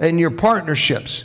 and 0.00 0.18
your 0.18 0.32
partnerships. 0.32 1.22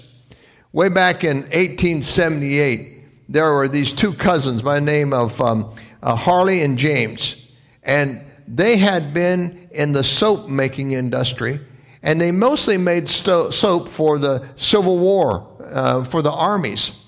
Way 0.73 0.89
back 0.89 1.23
in 1.23 1.37
1878, 1.37 3.29
there 3.29 3.51
were 3.51 3.67
these 3.67 3.93
two 3.93 4.13
cousins 4.13 4.61
by 4.61 4.75
the 4.75 4.85
name 4.85 5.11
of 5.11 5.41
um, 5.41 5.73
uh, 6.03 6.15
Harley 6.15 6.61
and 6.61 6.77
James. 6.77 7.49
And 7.81 8.21
they 8.47 8.77
had 8.77 9.13
been 9.13 9.67
in 9.71 9.91
the 9.91 10.03
soap 10.03 10.47
making 10.47 10.93
industry, 10.93 11.59
and 12.01 12.19
they 12.21 12.31
mostly 12.31 12.77
made 12.77 13.09
sto- 13.09 13.51
soap 13.51 13.89
for 13.89 14.17
the 14.17 14.47
Civil 14.55 14.97
War, 14.97 15.47
uh, 15.63 16.03
for 16.03 16.21
the 16.21 16.31
armies. 16.31 17.03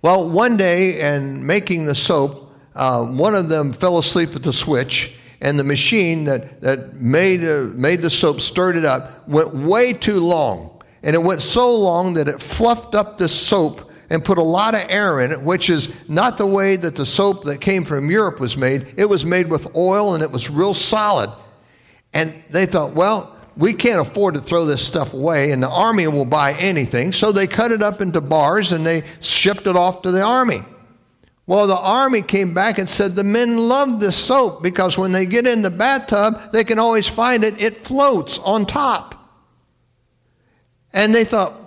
Well, 0.00 0.28
one 0.28 0.56
day, 0.56 1.14
in 1.14 1.46
making 1.46 1.86
the 1.86 1.94
soap, 1.94 2.50
uh, 2.74 3.04
one 3.04 3.34
of 3.34 3.48
them 3.48 3.72
fell 3.72 3.98
asleep 3.98 4.34
at 4.34 4.42
the 4.42 4.52
switch, 4.52 5.16
and 5.40 5.58
the 5.58 5.64
machine 5.64 6.24
that, 6.24 6.60
that 6.60 6.94
made, 6.94 7.44
uh, 7.44 7.68
made 7.74 8.00
the 8.00 8.10
soap, 8.10 8.40
stirred 8.40 8.76
it 8.76 8.84
up, 8.84 9.28
went 9.28 9.54
way 9.54 9.92
too 9.92 10.20
long. 10.20 10.82
And 11.02 11.14
it 11.14 11.22
went 11.22 11.42
so 11.42 11.76
long 11.76 12.14
that 12.14 12.28
it 12.28 12.40
fluffed 12.40 12.94
up 12.94 13.18
the 13.18 13.28
soap 13.28 13.90
and 14.12 14.22
put 14.22 14.36
a 14.36 14.42
lot 14.42 14.74
of 14.74 14.82
air 14.90 15.22
in 15.22 15.32
it, 15.32 15.40
which 15.40 15.70
is 15.70 15.88
not 16.06 16.36
the 16.36 16.46
way 16.46 16.76
that 16.76 16.94
the 16.94 17.06
soap 17.06 17.44
that 17.44 17.62
came 17.62 17.82
from 17.82 18.10
Europe 18.10 18.40
was 18.40 18.58
made. 18.58 18.86
It 18.98 19.06
was 19.06 19.24
made 19.24 19.48
with 19.48 19.74
oil 19.74 20.12
and 20.12 20.22
it 20.22 20.30
was 20.30 20.50
real 20.50 20.74
solid. 20.74 21.30
And 22.12 22.44
they 22.50 22.66
thought, 22.66 22.92
well, 22.92 23.34
we 23.56 23.72
can't 23.72 24.00
afford 24.00 24.34
to 24.34 24.40
throw 24.42 24.66
this 24.66 24.86
stuff 24.86 25.14
away, 25.14 25.50
and 25.52 25.62
the 25.62 25.68
army 25.68 26.06
will 26.08 26.26
buy 26.26 26.52
anything. 26.58 27.12
So 27.12 27.32
they 27.32 27.46
cut 27.46 27.72
it 27.72 27.82
up 27.82 28.02
into 28.02 28.20
bars 28.20 28.72
and 28.72 28.84
they 28.84 29.02
shipped 29.20 29.66
it 29.66 29.76
off 29.76 30.02
to 30.02 30.10
the 30.10 30.20
army. 30.20 30.62
Well, 31.46 31.66
the 31.66 31.78
army 31.78 32.20
came 32.20 32.52
back 32.52 32.76
and 32.76 32.88
said 32.88 33.16
the 33.16 33.24
men 33.24 33.56
love 33.56 33.98
this 33.98 34.16
soap 34.16 34.62
because 34.62 34.98
when 34.98 35.12
they 35.12 35.24
get 35.24 35.46
in 35.46 35.62
the 35.62 35.70
bathtub, 35.70 36.52
they 36.52 36.64
can 36.64 36.78
always 36.78 37.08
find 37.08 37.44
it. 37.44 37.62
It 37.62 37.76
floats 37.76 38.38
on 38.40 38.66
top. 38.66 39.14
And 40.92 41.14
they 41.14 41.24
thought, 41.24 41.61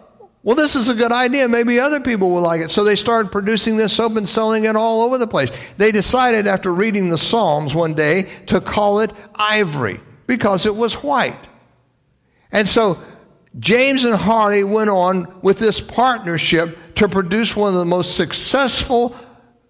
well, 0.45 0.55
this 0.55 0.75
is 0.75 0.89
a 0.89 0.93
good 0.93 1.11
idea. 1.11 1.47
Maybe 1.47 1.79
other 1.79 1.99
people 1.99 2.29
will 2.29 2.43
like 2.43 2.61
it. 2.61 2.69
So 2.69 2.83
they 2.83 2.95
started 2.95 3.31
producing 3.31 3.77
this 3.77 3.93
soap 3.93 4.15
and 4.15 4.29
selling 4.29 4.65
it 4.65 4.75
all 4.75 5.01
over 5.01 5.17
the 5.17 5.25
place. 5.25 5.49
They 5.77 5.91
decided 5.91 6.45
after 6.45 6.71
reading 6.71 7.09
the 7.09 7.17
Psalms 7.17 7.73
one 7.73 7.95
day 7.95 8.29
to 8.45 8.61
call 8.61 8.99
it 8.99 9.11
ivory 9.33 9.99
because 10.27 10.67
it 10.67 10.75
was 10.75 11.01
white. 11.01 11.49
And 12.51 12.69
so 12.69 12.99
James 13.57 14.05
and 14.05 14.13
Harley 14.13 14.63
went 14.63 14.91
on 14.91 15.39
with 15.41 15.57
this 15.57 15.81
partnership 15.81 16.77
to 16.93 17.09
produce 17.09 17.55
one 17.55 17.73
of 17.73 17.79
the 17.79 17.83
most 17.83 18.15
successful 18.15 19.15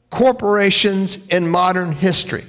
corporations 0.10 1.26
in 1.28 1.48
modern 1.48 1.94
history. 1.94 2.44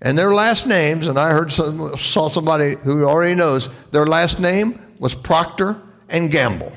And 0.00 0.16
their 0.16 0.32
last 0.32 0.68
names, 0.68 1.08
and 1.08 1.18
I 1.18 1.32
heard 1.32 1.50
some, 1.50 1.98
saw 1.98 2.28
somebody 2.28 2.76
who 2.84 3.04
already 3.04 3.34
knows, 3.34 3.68
their 3.90 4.06
last 4.06 4.38
name 4.38 4.80
was 5.00 5.16
Procter 5.16 5.76
and 6.08 6.30
Gamble 6.30 6.72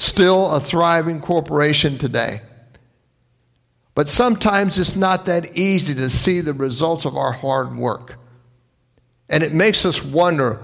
still 0.00 0.54
a 0.54 0.60
thriving 0.60 1.20
corporation 1.20 1.98
today. 1.98 2.40
But 3.94 4.08
sometimes 4.08 4.78
it's 4.78 4.96
not 4.96 5.26
that 5.26 5.56
easy 5.56 5.94
to 5.94 6.08
see 6.08 6.40
the 6.40 6.54
results 6.54 7.04
of 7.04 7.16
our 7.16 7.32
hard 7.32 7.76
work. 7.76 8.16
And 9.28 9.42
it 9.42 9.52
makes 9.52 9.84
us 9.84 10.02
wonder 10.02 10.62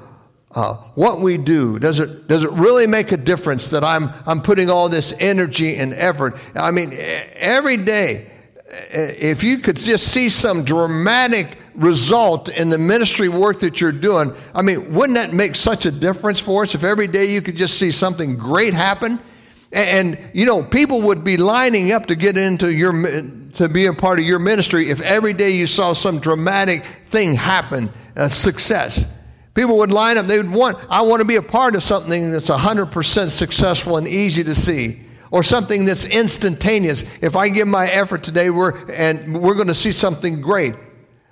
uh, 0.53 0.75
what 0.95 1.21
we 1.21 1.37
do. 1.37 1.79
Does 1.79 2.01
it, 2.01 2.29
does 2.29 2.45
it 2.45 2.51
really 2.53 2.87
make 2.87 3.13
a 3.13 3.17
difference 3.17 3.69
that 3.69 3.85
I'm, 3.85 4.09
I'm 4.25 4.41
putting 4.41 4.71
all 4.71 4.89
this 4.89 5.13
energy 5.21 5.77
and 5.77 5.93
effort? 5.93 6.39
I 6.55 6.71
mean, 6.71 6.93
every 6.95 7.77
day, 7.77 8.31
if 8.91 9.45
you 9.45 9.59
could 9.59 9.77
just 9.77 10.09
see 10.09 10.31
some 10.31 10.65
dramatic 10.65 11.59
result 11.77 12.49
in 12.49 12.71
the 12.71 12.79
ministry 12.79 13.29
work 13.29 13.61
that 13.61 13.81
you're 13.81 13.93
doing, 13.93 14.35
I 14.55 14.63
mean, 14.63 14.95
wouldn't 14.95 15.17
that 15.17 15.33
make 15.33 15.55
such 15.55 15.87
a 15.87 15.91
difference 15.91 16.41
for 16.41 16.63
us 16.63 16.75
if 16.75 16.85
every 16.85 17.07
day 17.07 17.33
you 17.33 17.43
could 17.43 17.57
just 17.57 17.79
see 17.79 17.93
something 17.93 18.37
great 18.37 18.75
happen? 18.75 19.19
And, 19.73 20.17
and 20.17 20.31
you 20.35 20.47
know, 20.47 20.63
people 20.63 21.03
would 21.03 21.25
be 21.25 21.37
lining 21.37 21.93
up 21.93 22.07
to 22.07 22.17
get 22.17 22.37
into 22.37 22.73
your 22.73 22.93
to 23.57 23.69
be 23.69 23.87
a 23.87 23.93
part 23.93 24.19
of 24.19 24.25
your 24.25 24.39
ministry 24.39 24.91
if 24.91 25.01
every 25.01 25.33
day 25.33 25.51
you 25.51 25.67
saw 25.67 25.95
some 25.95 26.19
dramatic 26.19 26.85
thing 27.09 27.35
happen, 27.35 27.91
success. 28.29 29.07
People 29.55 29.79
would 29.79 29.91
line 29.91 30.19
up. 30.19 30.27
They 30.27 30.37
would 30.37 30.51
want, 30.51 30.77
I 30.91 31.01
want 31.01 31.21
to 31.21 31.25
be 31.25 31.37
a 31.37 31.43
part 31.43 31.75
of 31.75 31.83
something 31.83 32.31
that's 32.31 32.51
100% 32.51 33.31
successful 33.31 33.97
and 33.97 34.07
easy 34.07 34.45
to 34.45 34.55
see 34.55 35.01
or 35.31 35.43
something 35.43 35.87
that's 35.87 36.05
instantaneous. 36.05 37.05
If 37.23 37.37
I 37.37 37.49
give 37.49 37.67
my 37.67 37.89
effort 37.89 38.23
today, 38.23 38.51
we're, 38.51 38.77
and 38.91 39.41
we're 39.41 39.55
going 39.55 39.69
to 39.69 39.75
see 39.75 39.93
something 39.93 40.43
great. 40.43 40.75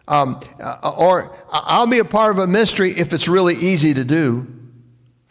Um, 0.07 0.41
uh, 0.61 0.93
or 0.97 1.35
I'll 1.51 1.87
be 1.87 1.99
a 1.99 2.05
part 2.05 2.31
of 2.31 2.39
a 2.39 2.47
ministry 2.47 2.93
if 2.93 3.13
it's 3.13 3.27
really 3.27 3.55
easy 3.55 3.95
to 3.95 4.05
do. 4.05 4.47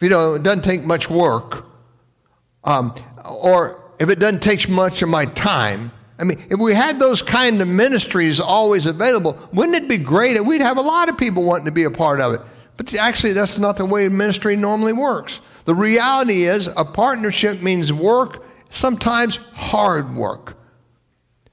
You 0.00 0.08
know, 0.08 0.34
it 0.34 0.42
doesn't 0.42 0.64
take 0.64 0.84
much 0.84 1.08
work. 1.08 1.64
Um, 2.64 2.94
or 3.24 3.82
if 3.98 4.10
it 4.10 4.18
doesn't 4.18 4.42
take 4.42 4.68
much 4.68 5.02
of 5.02 5.08
my 5.08 5.26
time. 5.26 5.92
I 6.18 6.24
mean, 6.24 6.44
if 6.50 6.58
we 6.58 6.74
had 6.74 6.98
those 6.98 7.22
kind 7.22 7.60
of 7.60 7.68
ministries 7.68 8.40
always 8.40 8.86
available, 8.86 9.38
wouldn't 9.52 9.76
it 9.76 9.88
be 9.88 9.98
great? 9.98 10.40
We'd 10.44 10.60
have 10.60 10.78
a 10.78 10.82
lot 10.82 11.08
of 11.08 11.18
people 11.18 11.42
wanting 11.42 11.66
to 11.66 11.72
be 11.72 11.84
a 11.84 11.90
part 11.90 12.20
of 12.20 12.34
it. 12.34 12.40
But 12.76 12.94
actually, 12.94 13.32
that's 13.32 13.58
not 13.58 13.76
the 13.76 13.86
way 13.86 14.08
ministry 14.08 14.56
normally 14.56 14.92
works. 14.92 15.40
The 15.64 15.74
reality 15.74 16.44
is, 16.44 16.66
a 16.66 16.84
partnership 16.84 17.62
means 17.62 17.92
work, 17.92 18.44
sometimes 18.68 19.36
hard 19.36 20.14
work, 20.14 20.56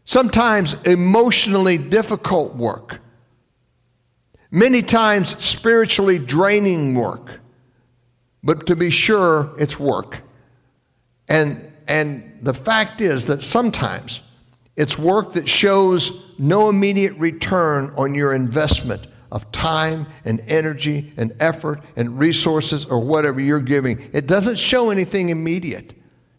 sometimes 0.06 0.74
emotionally 0.84 1.78
difficult 1.78 2.56
work 2.56 3.00
many 4.52 4.82
times 4.82 5.42
spiritually 5.44 6.20
draining 6.20 6.94
work, 6.94 7.40
but 8.44 8.68
to 8.68 8.76
be 8.76 8.90
sure, 8.90 9.52
it's 9.58 9.80
work. 9.80 10.22
And, 11.28 11.72
and 11.88 12.40
the 12.42 12.54
fact 12.54 13.02
is 13.02 13.26
that 13.26 13.42
sometimes 13.42 14.22
it's 14.76 14.98
work 14.98 15.34
that 15.34 15.48
shows 15.48 16.24
no 16.38 16.70
immediate 16.70 17.14
return 17.18 17.92
on 17.98 18.14
your 18.14 18.34
investment 18.34 19.08
of 19.32 19.50
time 19.52 20.08
and 20.26 20.42
energy 20.48 21.14
and 21.16 21.34
effort 21.40 21.82
and 21.96 22.20
resources 22.20 22.86
or 22.86 23.00
whatever 23.00 23.40
you're 23.40 23.60
giving. 23.60 24.10
It 24.12 24.28
doesn't 24.28 24.58
show 24.58 24.90
anything 24.90 25.30
immediate. 25.30 25.94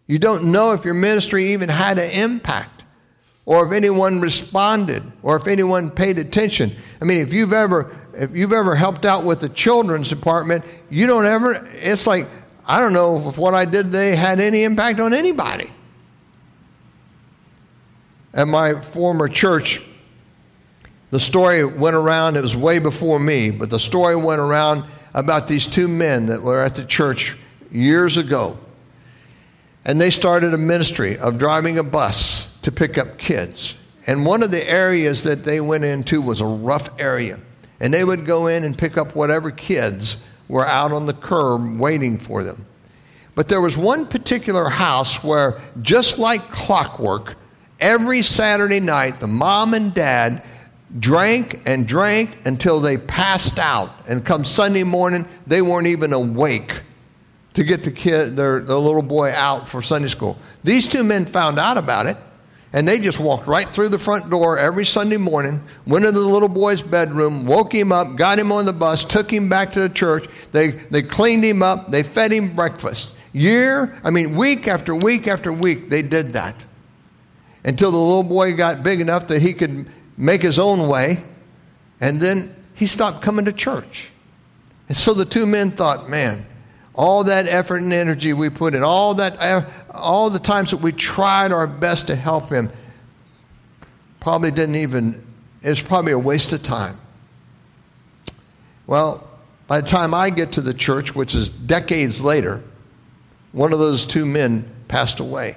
You 0.07 0.19
don't 0.19 0.45
know 0.45 0.73
if 0.73 0.85
your 0.85 0.95
ministry 0.95 1.53
even 1.53 1.69
had 1.69 1.99
an 1.99 2.11
impact 2.11 2.85
or 3.47 3.67
if 3.67 3.73
anyone 3.73 4.21
responded 4.21 5.03
or 5.23 5.37
if 5.37 5.47
anyone 5.47 5.91
paid 5.91 6.19
attention. 6.19 6.73
I 7.01 7.05
mean, 7.05 7.23
if 7.23 7.33
you've 7.33 7.53
ever 7.53 7.97
if 8.15 8.35
you've 8.37 8.53
ever 8.53 8.75
helped 8.75 9.05
out 9.05 9.25
with 9.25 9.41
the 9.41 9.49
children's 9.49 10.09
department, 10.09 10.65
you 10.91 11.07
don't 11.07 11.27
ever, 11.27 11.67
it's 11.73 12.07
like, 12.07 12.27
I 12.67 12.81
don't 12.81 12.93
know 12.93 13.29
if 13.29 13.39
what 13.39 13.55
I 13.55 13.65
did 13.65 13.87
today 13.87 14.15
had 14.15 14.41
any 14.41 14.65
impact 14.65 15.01
on 15.01 15.13
anybody. 15.13 15.71
At 18.35 18.49
my 18.49 18.81
former 18.81 19.29
church, 19.29 19.83
the 21.11 21.21
story 21.21 21.65
went 21.65 21.97
around, 21.97 22.37
it 22.37 22.41
was 22.41 22.57
way 22.57 22.79
before 22.79 23.19
me, 23.19 23.51
but 23.51 23.69
the 23.69 23.79
story 23.79 24.17
went 24.17 24.41
around 24.41 24.85
about 25.13 25.47
these 25.47 25.67
two 25.67 25.89
men 25.89 26.27
that 26.27 26.41
were 26.41 26.63
at 26.63 26.75
the 26.75 26.85
church 26.85 27.37
years 27.71 28.17
ago. 28.17 28.57
And 29.85 30.01
they 30.01 30.11
started 30.11 30.55
a 30.55 30.59
ministry 30.59 31.19
of 31.19 31.39
driving 31.39 31.79
a 31.79 31.83
bus 31.83 32.57
to 32.63 32.73
pick 32.73 32.97
up 32.97 33.19
kids. 33.19 33.79
And 34.07 34.25
one 34.25 34.43
of 34.43 34.51
the 34.51 34.69
areas 34.69 35.25
that 35.25 35.45
they 35.45 35.61
went 35.61 35.85
into 35.85 36.23
was 36.23 36.41
a 36.41 36.47
rough 36.47 36.89
area 37.01 37.41
and 37.83 37.93
they 37.93 38.05
would 38.05 38.25
go 38.25 38.47
in 38.47 38.65
and 38.65 38.79
pick 38.79 38.97
up 38.97 39.15
whatever 39.15 39.51
kids 39.51 40.25
were 40.49 40.67
out 40.67 40.93
on 40.93 41.05
the 41.05 41.13
curb 41.13 41.79
waiting 41.79 42.17
for 42.17 42.45
them. 42.45 42.65
But 43.35 43.49
there 43.49 43.61
was 43.61 43.77
one 43.77 44.07
particular 44.07 44.69
house 44.69 45.23
where, 45.25 45.61
just 45.83 46.19
like 46.19 46.43
clockwork, 46.51 47.35
every 47.81 48.23
Saturday 48.23 48.79
night 48.79 49.19
the 49.19 49.27
mom 49.27 49.75
and 49.75 49.93
dad 49.93 50.45
drank 51.01 51.61
and 51.67 51.89
drank 51.89 52.39
until 52.45 52.79
they 52.79 52.97
passed 52.97 53.59
out. 53.59 53.91
And 54.07 54.25
come 54.25 54.45
Sunday 54.45 54.85
morning, 54.85 55.27
they 55.47 55.61
weren't 55.61 55.89
even 55.89 56.13
awake 56.13 56.83
to 57.55 57.65
get 57.65 57.83
the 57.83 57.91
kid, 57.91 58.37
their, 58.37 58.61
their 58.61 58.77
little 58.77 59.03
boy 59.03 59.33
out 59.33 59.69
for 59.69 59.83
Sunday 59.83 60.09
school. 60.09 60.39
These 60.63 60.87
two 60.87 61.03
men 61.03 61.27
found 61.27 61.59
out 61.59 61.79
about 61.79 62.07
it 62.07 62.17
and 62.73 62.89
they 62.89 62.99
just 62.99 63.21
walked 63.21 63.47
right 63.47 63.69
through 63.69 63.91
the 63.91 63.99
front 63.99 64.31
door 64.31 64.59
every 64.59 64.87
Sunday 64.87 65.19
morning, 65.19 65.63
went 65.87 66.05
into 66.05 66.19
the 66.19 66.27
little 66.27 66.49
boy's 66.49 66.81
bedroom, 66.81 67.45
woke 67.45 67.75
him 67.75 67.93
up, 67.93 68.17
got 68.17 68.39
him 68.39 68.51
on 68.51 68.65
the 68.65 68.73
bus, 68.73 69.05
took 69.05 69.31
him 69.31 69.49
back 69.49 69.73
to 69.73 69.81
the 69.81 69.89
church. 69.89 70.27
They, 70.53 70.69
they 70.71 71.03
cleaned 71.03 71.45
him 71.45 71.63
up, 71.63 71.91
they 71.91 72.03
fed 72.03 72.33
him 72.33 72.57
breakfast. 72.57 73.19
Year, 73.35 74.01
I 74.03 74.11
mean, 74.11 74.37
week 74.37 74.69
after 74.69 74.95
week 74.95 75.29
after 75.29 75.53
week, 75.53 75.89
they 75.89 76.03
did 76.03 76.33
that. 76.35 76.55
Until 77.65 77.91
the 77.91 77.99
little 77.99 78.23
boy 78.23 78.55
got 78.57 78.83
big 78.83 79.01
enough 79.01 79.29
that 79.29 79.41
he 79.41 79.53
could 79.53 79.87
make 80.17 80.43
his 80.43 80.59
own 80.59 80.89
way. 80.89 81.23
And 82.01 82.21
then 82.21 82.55
he 82.75 82.87
stopped 82.87 83.23
coming 83.23 83.45
to 83.45 83.53
church. 83.53 84.11
And 84.89 84.97
so 84.97 85.15
the 85.15 85.25
two 85.25 85.47
men 85.47 85.71
thought, 85.71 86.11
man, 86.11 86.45
all 86.95 87.25
that 87.25 87.47
effort 87.47 87.77
and 87.77 87.93
energy 87.93 88.33
we 88.33 88.51
put 88.51 88.75
in, 88.75 88.83
all 88.83 89.15
that 89.15 89.37
all 89.93 90.31
the 90.31 90.39
times 90.39 90.71
that 90.71 90.79
we 90.79 90.93
tried 90.93 91.53
our 91.53 91.67
best 91.67 92.07
to 92.09 92.17
help 92.17 92.51
him, 92.51 92.71
probably 94.21 94.51
didn't 94.51 94.77
even, 94.77 95.25
it 95.63 95.69
was 95.69 95.83
probably 95.83 96.13
a 96.13 96.19
waste 96.19 96.53
of 96.53 96.63
time. 96.63 96.99
Well, 98.87 99.29
by 99.67 99.81
the 99.81 99.87
time 99.87 100.15
I 100.15 100.31
get 100.31 100.53
to 100.53 100.61
the 100.61 100.75
church, 100.75 101.15
which 101.15 101.35
is 101.35 101.49
decades 101.49 102.21
later, 102.21 102.63
one 103.53 103.73
of 103.73 103.79
those 103.79 104.07
two 104.07 104.27
men 104.27 104.69
passed 104.89 105.21
away. 105.21 105.57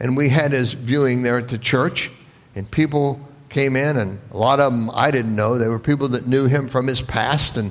and 0.00 0.16
we 0.16 0.30
had 0.30 0.52
his 0.52 0.72
viewing 0.72 1.22
there 1.22 1.36
at 1.36 1.48
the 1.48 1.58
church, 1.58 2.10
and 2.54 2.68
people 2.70 3.20
came 3.50 3.76
in, 3.76 3.98
and 3.98 4.18
a 4.30 4.36
lot 4.36 4.58
of 4.58 4.72
them 4.72 4.90
I 4.94 5.10
didn't 5.10 5.36
know. 5.36 5.58
They 5.58 5.68
were 5.68 5.78
people 5.78 6.08
that 6.08 6.26
knew 6.26 6.46
him 6.46 6.68
from 6.68 6.86
his 6.86 7.02
past, 7.02 7.58
and 7.58 7.70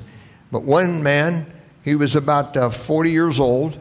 but 0.52 0.62
one 0.62 1.02
man, 1.02 1.46
he 1.82 1.96
was 1.96 2.14
about 2.16 2.56
uh, 2.56 2.70
40 2.70 3.10
years 3.10 3.40
old, 3.40 3.78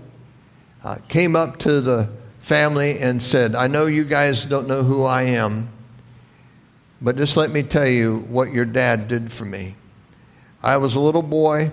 uh, 0.84 0.96
came 1.08 1.36
up 1.36 1.58
to 1.60 1.82
the 1.82 2.10
family 2.40 3.00
and 3.00 3.22
said, 3.22 3.56
"I 3.56 3.68
know 3.68 3.86
you 3.86 4.04
guys 4.04 4.46
don't 4.46 4.68
know 4.68 4.84
who 4.84 5.04
I 5.04 5.24
am, 5.24 5.70
but 7.02 7.16
just 7.16 7.38
let 7.38 7.52
me 7.52 7.64
tell 7.64 7.88
you 7.88 8.26
what 8.30 8.52
your 8.52 8.66
dad 8.66 9.08
did 9.08 9.32
for 9.32 9.46
me. 9.46 9.76
I 10.64 10.78
was 10.78 10.96
a 10.96 11.00
little 11.00 11.22
boy, 11.22 11.72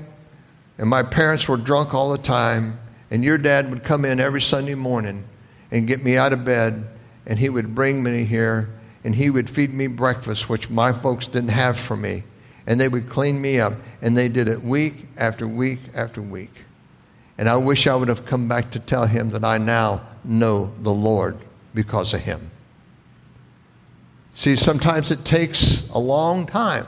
and 0.79 0.89
my 0.89 1.03
parents 1.03 1.49
were 1.49 1.57
drunk 1.57 1.95
all 1.95 2.11
the 2.11 2.19
time, 2.19 2.79
and 3.11 3.25
your 3.25 3.39
dad 3.39 3.71
would 3.71 3.85
come 3.85 4.05
in 4.05 4.21
every 4.21 4.41
Sunday 4.41 4.75
morning." 4.75 5.25
and 5.71 5.87
get 5.87 6.03
me 6.03 6.17
out 6.17 6.33
of 6.33 6.45
bed, 6.45 6.85
and 7.27 7.39
he 7.39 7.49
would 7.49 7.75
bring 7.75 8.03
me 8.03 8.25
here, 8.25 8.71
and 9.05 9.15
he 9.15 9.31
would 9.31 9.49
feed 9.49 9.73
me 9.73 9.87
breakfast, 9.87 10.49
which 10.49 10.71
my 10.71 10.93
folks 10.93 11.27
didn't 11.27 11.51
have 11.51 11.79
for 11.79 11.97
me. 11.97 12.23
And 12.67 12.81
they 12.81 12.89
would 12.89 13.09
clean 13.09 13.41
me 13.41 13.61
up, 13.61 13.75
and 14.03 14.17
they 14.17 14.29
did 14.29 14.49
it 14.49 14.63
week 14.63 15.07
after 15.17 15.47
week 15.47 15.79
after 15.95 16.21
week. 16.21 16.65
And 17.39 17.49
I 17.49 17.57
wish 17.57 17.87
I 17.87 17.95
would 17.95 18.09
have 18.09 18.25
come 18.25 18.49
back 18.49 18.71
to 18.73 18.79
tell 18.79 19.07
him 19.07 19.31
that 19.31 19.45
I 19.45 19.59
now 19.59 20.03
know 20.25 20.73
the 20.81 20.93
Lord 20.93 21.37
because 21.75 22.15
of 22.15 22.21
him. 22.21 22.51
See, 24.35 24.57
sometimes 24.57 25.11
it 25.11 25.25
takes 25.25 25.89
a 25.91 25.99
long 25.99 26.47
time 26.47 26.87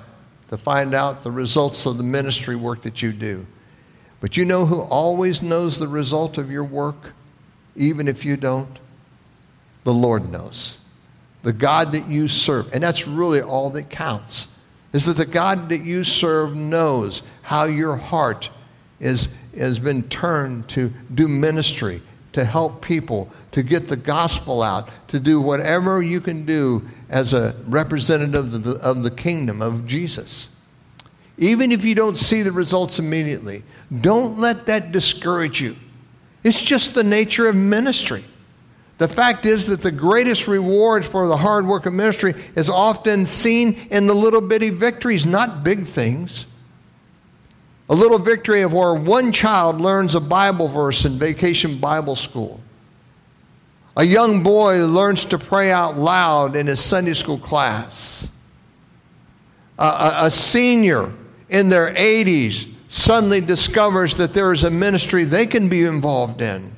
to 0.49 0.59
find 0.59 0.95
out 0.95 1.23
the 1.23 1.31
results 1.31 1.87
of 1.87 1.97
the 1.97 2.03
ministry 2.03 2.57
work 2.57 2.83
that 2.83 3.03
you 3.03 3.13
do. 3.13 3.47
But 4.21 4.37
you 4.37 4.45
know 4.45 4.67
who 4.67 4.81
always 4.81 5.43
knows 5.43 5.79
the 5.79 5.89
result 5.89 6.39
of 6.39 6.51
your 6.51 6.65
work? 6.65 7.13
even 7.79 8.09
if 8.09 8.25
you 8.25 8.37
don't? 8.37 8.79
The 9.85 9.95
Lord 9.95 10.31
knows. 10.31 10.79
The 11.43 11.53
God 11.53 11.93
that 11.93 12.09
you 12.09 12.29
serve. 12.29 12.73
And 12.75 12.83
that's 12.83 13.07
really 13.07 13.41
all 13.41 13.71
that 13.71 13.89
counts. 13.89 14.49
Is 14.93 15.07
that 15.07 15.17
the 15.17 15.27
God 15.27 15.69
that 15.71 15.85
you 15.85 16.05
serve 16.05 16.55
knows 16.57 17.23
how 17.43 17.65
your 17.65 17.97
heart 17.97 18.51
is, 19.01 19.29
has 19.57 19.79
been 19.79 20.03
turned 20.05 20.69
to 20.71 20.93
do 21.15 21.29
ministry, 21.29 22.03
to 22.33 22.45
help 22.45 22.83
people, 22.83 23.31
to 23.53 23.63
get 23.63 23.89
the 23.89 23.97
gospel 23.97 24.63
out, 24.63 24.89
to 25.09 25.21
do 25.21 25.41
whatever 25.41 26.03
you 26.03 26.21
can 26.21 26.45
do 26.45 26.87
as 27.09 27.33
a 27.33 27.55
representative 27.67 28.55
of 28.55 28.63
the, 28.63 28.73
of 28.77 29.03
the 29.03 29.11
kingdom 29.11 29.63
of 29.63 29.87
Jesus. 29.87 30.49
Even 31.37 31.71
if 31.71 31.85
you 31.85 31.95
don't 31.95 32.19
see 32.19 32.43
the 32.43 32.53
results 32.53 32.99
immediately, 32.99 33.63
don't 34.01 34.39
let 34.39 34.67
that 34.67 34.91
discourage 34.93 35.61
you. 35.61 35.77
It's 36.43 36.61
just 36.61 36.95
the 36.95 37.05
nature 37.05 37.47
of 37.47 37.57
ministry. 37.57 38.25
The 38.99 39.09
fact 39.09 39.47
is 39.47 39.67
that 39.67 39.81
the 39.81 39.93
greatest 39.93 40.49
reward 40.49 41.05
for 41.05 41.29
the 41.29 41.37
hard 41.37 41.67
work 41.67 41.87
of 41.87 41.93
ministry 41.93 42.35
is 42.57 42.69
often 42.69 43.27
seen 43.27 43.75
in 43.91 44.09
the 44.09 44.15
little 44.15 44.41
bitty 44.41 44.71
victories, 44.71 45.25
not 45.25 45.63
big 45.63 45.87
things. 45.87 46.47
A 47.91 47.95
little 47.95 48.19
victory 48.19 48.63
of 48.63 48.73
where 48.73 48.93
one 48.93 49.33
child 49.33 49.81
learns 49.81 50.15
a 50.15 50.21
Bible 50.21 50.69
verse 50.69 51.05
in 51.05 51.19
vacation 51.19 51.79
Bible 51.79 52.17
school. 52.17 52.61
A 53.97 54.05
young 54.05 54.43
boy 54.43 54.85
learns 54.85 55.25
to 55.27 55.39
pray 55.39 55.73
out 55.73 55.97
loud 55.97 56.55
in 56.55 56.67
his 56.67 56.81
Sunday 56.81 57.15
school 57.15 57.39
class. 57.39 58.29
A, 59.79 59.85
a, 59.85 60.15
a 60.27 60.31
senior 60.31 61.13
in 61.49 61.69
their 61.69 61.93
80s 61.95 62.69
suddenly 62.89 63.41
discovers 63.41 64.17
that 64.19 64.35
there 64.35 64.53
is 64.53 64.65
a 64.65 64.71
ministry 64.71 65.25
they 65.25 65.47
can 65.47 65.69
be 65.69 65.83
involved 65.83 66.43
in. 66.43 66.73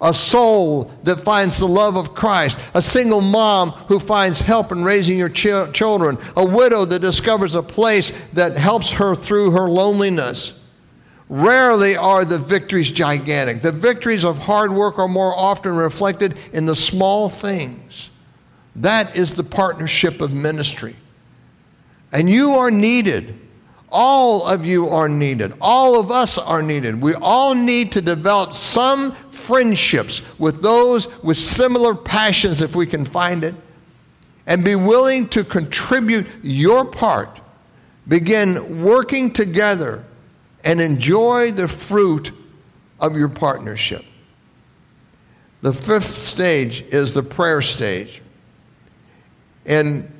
A 0.00 0.14
soul 0.14 0.92
that 1.02 1.20
finds 1.20 1.58
the 1.58 1.66
love 1.66 1.96
of 1.96 2.14
Christ. 2.14 2.58
A 2.74 2.82
single 2.82 3.20
mom 3.20 3.70
who 3.70 3.98
finds 3.98 4.40
help 4.40 4.70
in 4.70 4.84
raising 4.84 5.18
your 5.18 5.28
ch- 5.28 5.72
children. 5.72 6.18
A 6.36 6.44
widow 6.44 6.84
that 6.84 7.00
discovers 7.00 7.56
a 7.56 7.62
place 7.62 8.12
that 8.32 8.56
helps 8.56 8.92
her 8.92 9.14
through 9.14 9.50
her 9.52 9.68
loneliness. 9.68 10.64
Rarely 11.28 11.96
are 11.96 12.24
the 12.24 12.38
victories 12.38 12.90
gigantic. 12.90 13.60
The 13.60 13.72
victories 13.72 14.24
of 14.24 14.38
hard 14.38 14.72
work 14.72 14.98
are 14.98 15.08
more 15.08 15.36
often 15.36 15.74
reflected 15.74 16.36
in 16.52 16.64
the 16.64 16.76
small 16.76 17.28
things. 17.28 18.10
That 18.76 19.16
is 19.16 19.34
the 19.34 19.44
partnership 19.44 20.20
of 20.20 20.32
ministry. 20.32 20.94
And 22.12 22.30
you 22.30 22.54
are 22.54 22.70
needed 22.70 23.34
all 23.90 24.46
of 24.46 24.66
you 24.66 24.88
are 24.88 25.08
needed. 25.08 25.54
All 25.60 25.98
of 25.98 26.10
us 26.10 26.36
are 26.36 26.62
needed. 26.62 27.00
We 27.00 27.14
all 27.14 27.54
need 27.54 27.92
to 27.92 28.02
develop 28.02 28.52
some 28.52 29.12
friendships 29.48 30.20
with 30.38 30.62
those 30.62 31.08
with 31.22 31.38
similar 31.38 31.94
passions 31.94 32.60
if 32.60 32.76
we 32.76 32.84
can 32.84 33.06
find 33.06 33.42
it, 33.42 33.54
and 34.46 34.62
be 34.62 34.76
willing 34.76 35.26
to 35.30 35.42
contribute 35.42 36.26
your 36.42 36.84
part. 36.84 37.40
Begin 38.06 38.82
working 38.82 39.32
together 39.32 40.04
and 40.64 40.82
enjoy 40.82 41.50
the 41.50 41.66
fruit 41.66 42.30
of 43.00 43.16
your 43.16 43.30
partnership. 43.30 44.04
The 45.62 45.72
fifth 45.72 46.10
stage 46.10 46.82
is 46.82 47.14
the 47.14 47.22
prayer 47.22 47.62
stage. 47.62 48.20
And 49.64 50.10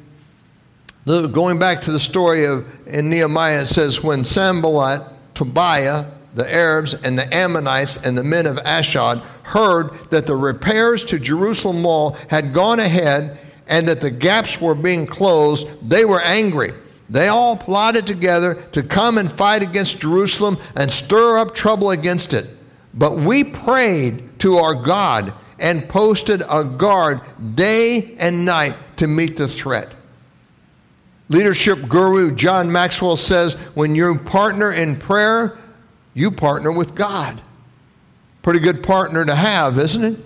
going 1.07 1.59
back 1.59 1.83
to 1.83 1.93
the 1.93 2.01
story 2.01 2.47
of 2.47 2.67
in 2.87 3.11
Nehemiah, 3.11 3.63
it 3.63 3.67
says, 3.67 4.03
when 4.03 4.25
Sanballat, 4.25 5.03
Tobiah, 5.35 6.07
the 6.39 6.55
Arabs, 6.55 6.95
and 6.95 7.19
the 7.19 7.35
Ammonites, 7.35 7.97
and 7.97 8.17
the 8.17 8.23
men 8.23 8.47
of 8.47 8.59
Ashdod 8.61 9.19
heard 9.43 9.91
that 10.11 10.25
the 10.25 10.37
repairs 10.37 11.05
to 11.07 11.19
Jerusalem 11.19 11.83
wall 11.83 12.17
had 12.31 12.55
gone 12.55 12.79
ahead 12.79 13.37
and 13.67 13.89
that 13.89 14.01
the 14.01 14.11
gaps 14.11 14.61
were 14.61 14.77
being 14.77 15.07
closed, 15.07 15.67
they 15.91 16.05
were 16.05 16.21
angry. 16.23 16.71
They 17.11 17.27
all 17.27 17.57
plotted 17.57 18.07
together 18.07 18.55
to 18.73 18.83
come 18.83 19.19
and 19.19 19.31
fight 19.31 19.63
against 19.63 20.01
Jerusalem 20.01 20.59
and 20.77 20.91
stir 20.91 21.39
up 21.39 21.55
trouble 21.55 21.91
against 21.91 22.35
it. 22.35 22.49
But 22.95 23.17
we 23.17 23.43
prayed 23.43 24.39
to 24.41 24.57
our 24.57 24.75
God 24.75 25.33
and 25.59 25.89
posted 25.89 26.43
a 26.49 26.63
guard 26.63 27.21
day 27.57 28.17
and 28.21 28.45
night 28.45 28.77
to 28.97 29.09
meet 29.09 29.37
the 29.37 29.49
threat. 29.49 29.93
Leadership 31.29 31.89
guru 31.89 32.35
John 32.35 32.71
Maxwell 32.71 33.17
says 33.17 33.55
when 33.75 33.95
you 33.95 34.19
partner 34.19 34.73
in 34.73 34.97
prayer, 34.97 35.59
you 36.15 36.31
partner 36.31 36.73
with 36.73 36.95
God. 36.95 37.41
Pretty 38.43 38.61
good 38.61 38.83
partner 38.83 39.25
to 39.25 39.35
have, 39.35 39.79
isn't 39.79 40.05
it? 40.05 40.25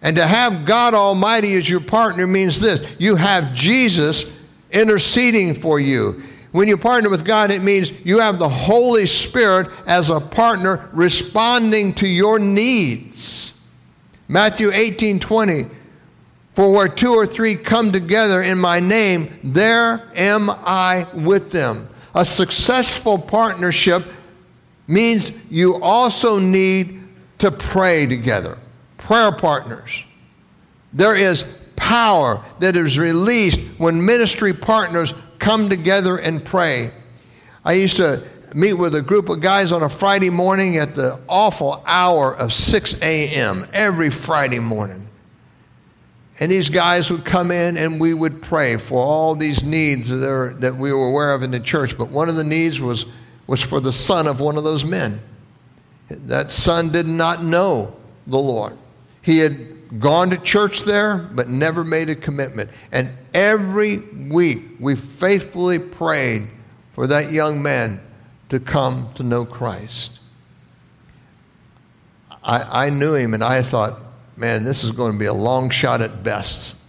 And 0.00 0.16
to 0.16 0.26
have 0.26 0.64
God 0.64 0.94
Almighty 0.94 1.54
as 1.54 1.68
your 1.68 1.80
partner 1.80 2.26
means 2.26 2.60
this 2.60 2.94
you 2.98 3.16
have 3.16 3.52
Jesus 3.54 4.36
interceding 4.70 5.54
for 5.54 5.80
you. 5.80 6.22
When 6.52 6.68
you 6.68 6.76
partner 6.76 7.10
with 7.10 7.24
God, 7.24 7.50
it 7.50 7.62
means 7.62 7.92
you 8.04 8.20
have 8.20 8.38
the 8.38 8.48
Holy 8.48 9.06
Spirit 9.06 9.68
as 9.86 10.08
a 10.08 10.20
partner 10.20 10.88
responding 10.92 11.94
to 11.94 12.08
your 12.08 12.38
needs. 12.38 13.60
Matthew 14.28 14.70
18 14.72 15.20
20 15.20 15.66
for 16.58 16.72
where 16.72 16.88
two 16.88 17.12
or 17.12 17.24
three 17.24 17.54
come 17.54 17.92
together 17.92 18.42
in 18.42 18.58
my 18.58 18.80
name, 18.80 19.38
there 19.44 20.02
am 20.16 20.50
I 20.50 21.06
with 21.14 21.52
them. 21.52 21.88
A 22.18 22.24
successful 22.24 23.16
partnership 23.16 24.04
means 24.88 25.30
you 25.48 25.80
also 25.80 26.40
need 26.40 27.00
to 27.38 27.52
pray 27.52 28.06
together. 28.06 28.58
Prayer 28.96 29.30
partners. 29.30 30.04
There 30.92 31.14
is 31.14 31.44
power 31.76 32.44
that 32.58 32.76
is 32.76 32.98
released 32.98 33.60
when 33.78 34.04
ministry 34.04 34.52
partners 34.52 35.14
come 35.38 35.70
together 35.70 36.18
and 36.18 36.44
pray. 36.44 36.90
I 37.64 37.74
used 37.74 37.98
to 37.98 38.26
meet 38.52 38.74
with 38.74 38.96
a 38.96 39.02
group 39.02 39.28
of 39.28 39.40
guys 39.40 39.70
on 39.70 39.84
a 39.84 39.88
Friday 39.88 40.30
morning 40.30 40.76
at 40.76 40.96
the 40.96 41.20
awful 41.28 41.84
hour 41.86 42.34
of 42.34 42.52
6 42.52 43.00
a.m. 43.00 43.64
every 43.72 44.10
Friday 44.10 44.58
morning. 44.58 45.07
And 46.40 46.50
these 46.52 46.70
guys 46.70 47.10
would 47.10 47.24
come 47.24 47.50
in 47.50 47.76
and 47.76 48.00
we 48.00 48.14
would 48.14 48.42
pray 48.42 48.76
for 48.76 49.02
all 49.02 49.34
these 49.34 49.64
needs 49.64 50.10
that, 50.10 50.60
that 50.60 50.76
we 50.76 50.92
were 50.92 51.08
aware 51.08 51.32
of 51.32 51.42
in 51.42 51.50
the 51.50 51.60
church. 51.60 51.98
But 51.98 52.10
one 52.10 52.28
of 52.28 52.36
the 52.36 52.44
needs 52.44 52.80
was, 52.80 53.06
was 53.46 53.60
for 53.60 53.80
the 53.80 53.92
son 53.92 54.26
of 54.26 54.40
one 54.40 54.56
of 54.56 54.62
those 54.62 54.84
men. 54.84 55.20
That 56.08 56.52
son 56.52 56.90
did 56.90 57.06
not 57.06 57.42
know 57.42 57.96
the 58.26 58.38
Lord. 58.38 58.78
He 59.20 59.38
had 59.38 59.98
gone 59.98 60.30
to 60.30 60.36
church 60.36 60.84
there, 60.84 61.16
but 61.16 61.48
never 61.48 61.82
made 61.82 62.08
a 62.08 62.14
commitment. 62.14 62.70
And 62.92 63.10
every 63.34 63.98
week 63.98 64.60
we 64.78 64.94
faithfully 64.94 65.78
prayed 65.78 66.48
for 66.92 67.06
that 67.08 67.32
young 67.32 67.62
man 67.62 68.00
to 68.48 68.60
come 68.60 69.12
to 69.14 69.22
know 69.22 69.44
Christ. 69.44 70.20
I, 72.42 72.86
I 72.86 72.90
knew 72.90 73.14
him 73.14 73.34
and 73.34 73.42
I 73.42 73.62
thought, 73.62 74.00
man, 74.38 74.64
this 74.64 74.84
is 74.84 74.90
going 74.90 75.12
to 75.12 75.18
be 75.18 75.26
a 75.26 75.32
long 75.32 75.70
shot 75.70 76.00
at 76.00 76.22
best. 76.22 76.82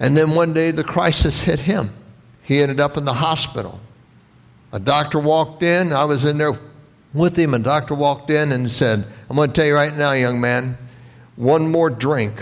And 0.00 0.16
then 0.16 0.34
one 0.34 0.52
day 0.52 0.70
the 0.70 0.84
crisis 0.84 1.42
hit 1.42 1.60
him. 1.60 1.90
He 2.42 2.60
ended 2.60 2.80
up 2.80 2.96
in 2.96 3.04
the 3.04 3.14
hospital. 3.14 3.80
A 4.72 4.80
doctor 4.80 5.18
walked 5.18 5.62
in. 5.62 5.92
I 5.92 6.04
was 6.04 6.24
in 6.24 6.38
there 6.38 6.58
with 7.14 7.38
him, 7.38 7.54
A 7.54 7.60
doctor 7.60 7.94
walked 7.94 8.30
in 8.30 8.50
and 8.50 8.70
said, 8.70 9.04
I'm 9.30 9.36
going 9.36 9.48
to 9.48 9.54
tell 9.54 9.66
you 9.66 9.74
right 9.74 9.94
now, 9.94 10.12
young 10.12 10.40
man, 10.40 10.76
one 11.36 11.70
more 11.70 11.88
drink, 11.88 12.34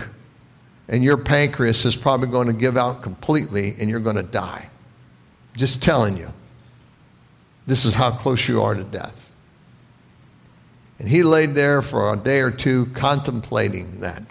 and 0.89 1.05
your 1.05 1.19
pancreas 1.19 1.85
is 1.85 1.95
probably 1.95 2.29
going 2.29 2.47
to 2.47 2.55
give 2.55 2.79
out 2.79 3.03
completely, 3.03 3.75
and 3.79 3.91
you're 3.91 4.01
going 4.01 4.17
to 4.17 4.23
die. 4.23 4.71
Just 5.57 5.83
telling 5.83 6.17
you. 6.17 6.33
This 7.67 7.85
is 7.85 7.95
how 7.95 8.11
close 8.11 8.49
you 8.49 8.63
are 8.63 8.75
to 8.75 8.83
death. 8.83 9.22
And 11.03 11.11
he 11.11 11.25
laid 11.25 11.57
there 11.57 11.83
for 11.83 12.15
a 12.15 12.17
day 12.17 12.43
or 12.43 12.53
two 12.53 12.87
contemplating 12.95 14.03
that. 14.03 14.23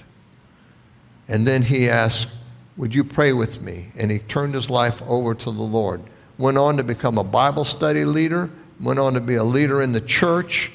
And 1.28 1.46
then 1.46 1.64
he 1.64 1.90
asked, 1.90 2.30
Would 2.78 2.96
you 2.96 3.04
pray 3.04 3.34
with 3.34 3.62
me? 3.62 3.88
And 3.98 4.10
he 4.10 4.20
turned 4.20 4.56
his 4.56 4.70
life 4.70 5.02
over 5.02 5.36
to 5.36 5.46
the 5.52 5.52
Lord. 5.52 6.02
Went 6.38 6.58
on 6.58 6.78
to 6.78 6.84
become 6.86 7.18
a 7.18 7.26
Bible 7.26 7.66
study 7.66 8.06
leader, 8.06 8.50
went 8.80 9.00
on 9.00 9.16
to 9.16 9.20
be 9.20 9.36
a 9.36 9.44
leader 9.44 9.82
in 9.82 9.92
the 9.92 10.00
church, 10.00 10.72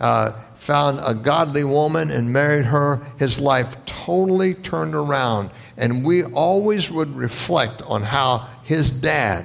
uh, 0.00 0.32
found 0.56 0.98
a 1.04 1.14
godly 1.14 1.62
woman 1.62 2.10
and 2.10 2.32
married 2.32 2.66
her. 2.66 3.00
His 3.16 3.38
life 3.38 3.76
totally 3.86 4.54
turned 4.54 4.96
around. 4.96 5.50
And 5.76 6.04
we 6.04 6.24
always 6.24 6.90
would 6.90 7.14
reflect 7.14 7.80
on 7.82 8.02
how 8.02 8.48
his 8.64 8.90
dad 8.90 9.44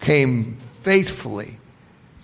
came 0.00 0.56
faithfully 0.56 1.58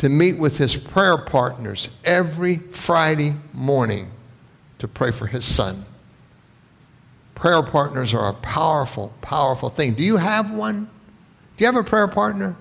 to 0.02 0.08
meet 0.08 0.36
with 0.36 0.56
his 0.56 0.74
prayer 0.74 1.16
partners 1.16 1.88
every 2.04 2.56
Friday 2.56 3.36
morning 3.52 4.10
to 4.78 4.88
pray 4.88 5.12
for 5.12 5.28
his 5.28 5.44
son. 5.44 5.84
Prayer 7.36 7.62
partners 7.62 8.12
are 8.12 8.28
a 8.28 8.32
powerful, 8.32 9.12
powerful 9.20 9.68
thing. 9.68 9.94
Do 9.94 10.02
you 10.02 10.16
have 10.16 10.50
one? 10.50 10.86
Do 11.56 11.64
you 11.64 11.66
have 11.66 11.76
a 11.76 11.88
prayer 11.88 12.08
partner? 12.08 12.56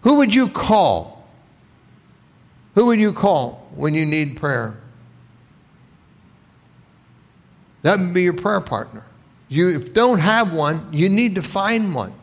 Who 0.00 0.16
would 0.16 0.34
you 0.34 0.48
call? 0.48 1.28
Who 2.74 2.86
would 2.86 2.98
you 2.98 3.12
call 3.12 3.68
when 3.74 3.92
you 3.92 4.06
need 4.06 4.38
prayer? 4.38 4.78
That 7.82 7.98
would 7.98 8.14
be 8.14 8.22
your 8.22 8.32
prayer 8.32 8.62
partner. 8.62 9.04
You 9.50 9.76
if 9.76 9.92
don't 9.92 10.20
have 10.20 10.54
one, 10.54 10.88
you 10.90 11.10
need 11.10 11.34
to 11.34 11.42
find 11.42 11.94
one. 11.94 12.14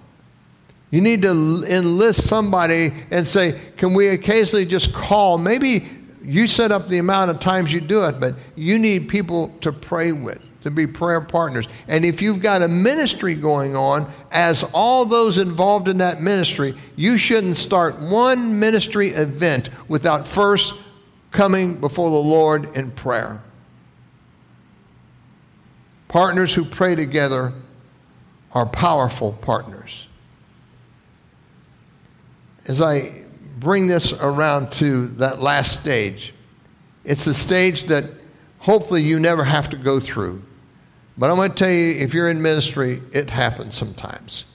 You 0.92 1.00
need 1.00 1.22
to 1.22 1.64
enlist 1.68 2.28
somebody 2.28 2.92
and 3.12 3.26
say, 3.26 3.60
Can 3.78 3.94
we 3.94 4.10
occasionally 4.10 4.66
just 4.66 4.94
call? 4.94 5.38
Maybe 5.38 5.88
you 6.22 6.48
set 6.48 6.72
up 6.72 6.90
the 6.90 6.98
amount 6.98 7.32
of 7.32 7.40
times 7.40 7.74
you 7.74 7.80
do 7.80 8.04
it, 8.04 8.20
but 8.20 8.36
you 8.56 8.78
need 8.78 9.08
people 9.08 9.48
to 9.62 9.72
pray 9.72 10.12
with, 10.12 10.40
to 10.62 10.70
be 10.70 10.86
prayer 10.86 11.22
partners. 11.22 11.68
And 11.88 12.06
if 12.06 12.22
you've 12.22 12.42
got 12.42 12.62
a 12.62 12.68
ministry 12.68 13.36
going 13.36 13.76
on, 13.76 14.12
as 14.32 14.64
all 14.74 15.06
those 15.06 15.38
involved 15.38 15.88
in 15.88 15.98
that 16.00 16.22
ministry, 16.22 16.76
you 16.98 17.18
shouldn't 17.18 17.56
start 17.56 17.98
one 17.98 18.60
ministry 18.60 19.08
event 19.08 19.70
without 19.88 20.28
first 20.28 20.74
coming 21.32 21.80
before 21.80 22.10
the 22.12 22.18
Lord 22.18 22.76
in 22.76 22.92
prayer. 22.92 23.42
Partners 26.10 26.54
who 26.54 26.66
pray 26.66 26.96
together 26.96 27.54
are 28.52 28.66
powerful 28.66 29.32
partners 29.32 30.08
as 32.72 32.80
I 32.80 33.12
bring 33.60 33.88
this 33.88 34.14
around 34.14 34.72
to 34.72 35.08
that 35.08 35.42
last 35.42 35.78
stage, 35.82 36.34
it's 37.04 37.28
a 37.28 37.34
stage 37.34 37.84
that 37.88 38.06
hopefully 38.60 39.04
you 39.04 39.20
never 39.20 39.44
have 39.44 39.70
to 39.72 39.76
go 39.76 40.00
through. 40.00 40.42
But 41.18 41.30
I'm 41.30 41.36
going 41.36 41.50
to 41.50 41.56
tell 41.56 41.70
you, 41.70 42.02
if 42.02 42.14
you're 42.14 42.30
in 42.30 42.42
ministry, 42.42 43.02
it 43.12 43.30
happens 43.30 43.76
sometimes. 43.76 44.46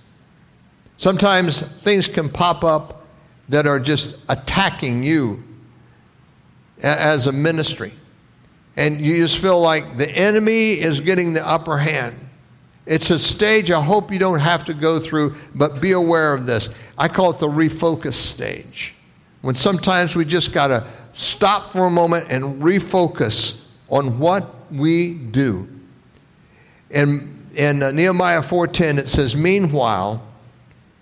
Sometimes 0.96 1.60
things 1.60 2.08
can 2.08 2.30
pop 2.30 2.64
up 2.64 3.04
that 3.50 3.66
are 3.66 3.78
just 3.78 4.18
attacking 4.30 5.02
you 5.02 5.44
as 6.82 7.26
a 7.26 7.32
ministry. 7.32 7.92
And 8.78 8.98
you 8.98 9.18
just 9.18 9.36
feel 9.36 9.60
like 9.60 9.98
the 9.98 10.10
enemy 10.10 10.70
is 10.70 11.02
getting 11.02 11.34
the 11.34 11.46
upper 11.46 11.76
hand. 11.76 12.25
It's 12.86 13.10
a 13.10 13.18
stage 13.18 13.72
I 13.72 13.82
hope 13.82 14.12
you 14.12 14.18
don't 14.18 14.38
have 14.38 14.64
to 14.64 14.74
go 14.74 15.00
through, 15.00 15.34
but 15.54 15.80
be 15.80 15.92
aware 15.92 16.32
of 16.32 16.46
this. 16.46 16.70
I 16.96 17.08
call 17.08 17.30
it 17.30 17.38
the 17.38 17.48
refocus 17.48 18.14
stage. 18.14 18.94
When 19.42 19.56
sometimes 19.56 20.14
we 20.14 20.24
just 20.24 20.52
got 20.52 20.68
to 20.68 20.86
stop 21.12 21.70
for 21.70 21.86
a 21.86 21.90
moment 21.90 22.26
and 22.30 22.62
refocus 22.62 23.64
on 23.88 24.18
what 24.18 24.70
we 24.72 25.14
do. 25.14 25.68
And 26.90 27.48
in 27.56 27.80
Nehemiah 27.80 28.42
4:10 28.42 28.98
it 28.98 29.08
says, 29.08 29.34
"Meanwhile, 29.34 30.22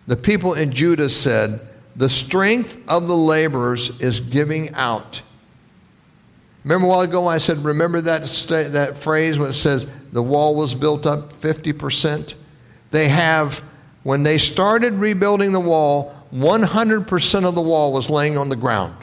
the 0.07 0.17
people 0.17 0.55
in 0.55 0.73
Judah 0.73 1.11
said, 1.11 1.61
the 1.97 2.09
strength 2.09 2.79
of 2.89 3.09
the 3.09 3.17
laborers 3.17 3.91
is 4.01 4.21
giving 4.21 4.73
out." 4.75 5.21
Remember 6.65 6.87
a 6.87 6.89
while 6.89 7.01
ago 7.03 7.27
I 7.27 7.39
said, 7.39 7.63
remember 7.63 8.01
that, 8.01 8.23
that 8.73 8.97
phrase 8.97 9.39
when 9.39 9.51
it 9.51 9.55
says 9.55 9.87
the 10.15 10.23
wall 10.23 10.55
was 10.55 10.77
built 10.77 11.09
up 11.09 11.33
50%? 11.33 12.35
They 12.93 13.09
have, 13.09 13.59
when 14.05 14.23
they 14.23 14.39
started 14.39 14.95
rebuilding 14.95 15.51
the 15.51 15.59
wall, 15.59 16.15
100% 16.33 17.45
of 17.45 17.55
the 17.57 17.61
wall 17.61 17.93
was 17.93 18.09
laying 18.09 18.39
on 18.39 18.49
the 18.49 18.55
ground. 18.55 18.95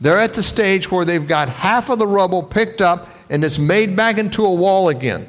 They're 0.00 0.18
at 0.18 0.32
the 0.32 0.42
stage 0.42 0.90
where 0.90 1.04
they've 1.04 1.28
got 1.28 1.50
half 1.50 1.90
of 1.90 1.98
the 1.98 2.06
rubble 2.06 2.42
picked 2.42 2.80
up 2.80 3.08
and 3.28 3.44
it's 3.44 3.58
made 3.58 3.94
back 3.94 4.16
into 4.16 4.46
a 4.46 4.54
wall 4.54 4.88
again. 4.88 5.28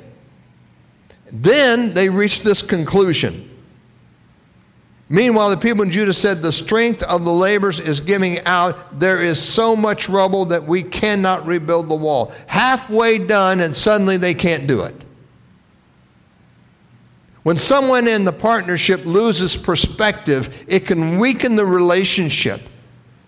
Then 1.29 1.93
they 1.93 2.07
reach 2.07 2.41
this 2.41 2.61
conclusion 2.61 3.50
Meanwhile, 5.11 5.49
the 5.49 5.57
people 5.57 5.83
in 5.83 5.91
Judah 5.91 6.13
said, 6.13 6.41
The 6.41 6.53
strength 6.53 7.03
of 7.03 7.25
the 7.25 7.33
laborers 7.33 7.81
is 7.81 7.99
giving 7.99 8.39
out. 8.45 8.97
There 8.97 9.21
is 9.21 9.41
so 9.41 9.75
much 9.75 10.07
rubble 10.07 10.45
that 10.45 10.63
we 10.63 10.83
cannot 10.83 11.45
rebuild 11.45 11.89
the 11.89 11.95
wall. 11.95 12.31
Halfway 12.47 13.17
done, 13.17 13.59
and 13.59 13.75
suddenly 13.75 14.15
they 14.15 14.33
can't 14.33 14.67
do 14.67 14.83
it. 14.83 14.95
When 17.43 17.57
someone 17.57 18.07
in 18.07 18.23
the 18.23 18.31
partnership 18.31 19.05
loses 19.05 19.57
perspective, 19.57 20.63
it 20.69 20.85
can 20.85 21.17
weaken 21.17 21.57
the 21.57 21.65
relationship. 21.65 22.61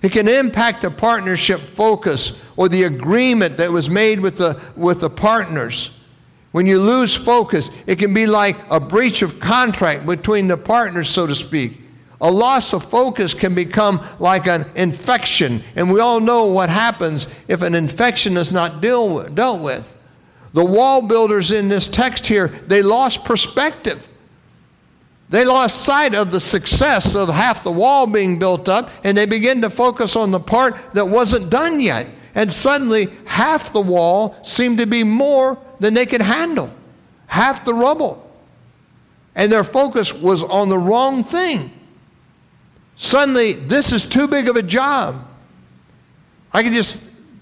It 0.01 0.13
can 0.13 0.29
impact 0.29 0.83
the 0.83 0.91
partnership 0.91 1.59
focus 1.59 2.41
or 2.55 2.69
the 2.69 2.83
agreement 2.83 3.57
that 3.57 3.69
was 3.69 3.89
made 3.89 4.21
with 4.21 4.37
the, 4.37 4.57
with 4.77 5.01
the 5.01 5.09
partners. 5.09 5.99
When 6.53 6.67
you 6.67 6.79
lose 6.79 7.15
focus, 7.15 7.71
it 7.87 7.97
can 7.97 8.13
be 8.13 8.27
like 8.27 8.55
a 8.69 8.79
breach 8.79 9.23
of 9.23 9.39
contract 9.39 10.05
between 10.05 10.47
the 10.47 10.55
partners, 10.55 11.09
so 11.09 11.25
to 11.25 11.33
speak. 11.33 11.81
A 12.21 12.29
loss 12.29 12.73
of 12.73 12.85
focus 12.85 13.33
can 13.33 13.55
become 13.55 13.99
like 14.19 14.45
an 14.45 14.65
infection, 14.75 15.63
and 15.75 15.91
we 15.91 15.99
all 15.99 16.19
know 16.19 16.45
what 16.45 16.69
happens 16.69 17.27
if 17.47 17.63
an 17.63 17.73
infection 17.73 18.37
is 18.37 18.51
not 18.51 18.81
deal, 18.81 19.27
dealt 19.29 19.63
with. 19.63 19.97
The 20.53 20.63
wall 20.63 21.01
builders 21.01 21.51
in 21.51 21.69
this 21.69 21.87
text 21.87 22.27
here, 22.27 22.49
they 22.67 22.83
lost 22.83 23.25
perspective. 23.25 24.07
They 25.29 25.45
lost 25.45 25.81
sight 25.81 26.13
of 26.13 26.29
the 26.29 26.39
success 26.39 27.15
of 27.15 27.29
half 27.29 27.63
the 27.63 27.71
wall 27.71 28.05
being 28.05 28.37
built 28.37 28.69
up, 28.69 28.91
and 29.03 29.17
they 29.17 29.25
began 29.25 29.59
to 29.63 29.71
focus 29.71 30.15
on 30.15 30.29
the 30.29 30.39
part 30.39 30.75
that 30.93 31.07
wasn't 31.07 31.49
done 31.49 31.81
yet. 31.81 32.05
And 32.35 32.51
suddenly, 32.51 33.07
half 33.25 33.73
the 33.73 33.81
wall 33.81 34.35
seemed 34.43 34.77
to 34.77 34.85
be 34.85 35.03
more 35.03 35.57
than 35.83 35.93
they 35.93 36.05
could 36.05 36.21
handle, 36.21 36.71
half 37.27 37.65
the 37.65 37.73
rubble. 37.73 38.25
And 39.35 39.51
their 39.51 39.65
focus 39.65 40.13
was 40.13 40.41
on 40.41 40.69
the 40.69 40.77
wrong 40.77 41.25
thing. 41.25 41.71
Suddenly, 42.95 43.51
this 43.51 43.91
is 43.91 44.05
too 44.05 44.29
big 44.29 44.47
of 44.47 44.55
a 44.55 44.63
job. 44.63 45.27
I 46.53 46.63
can 46.63 46.71
just 46.71 46.97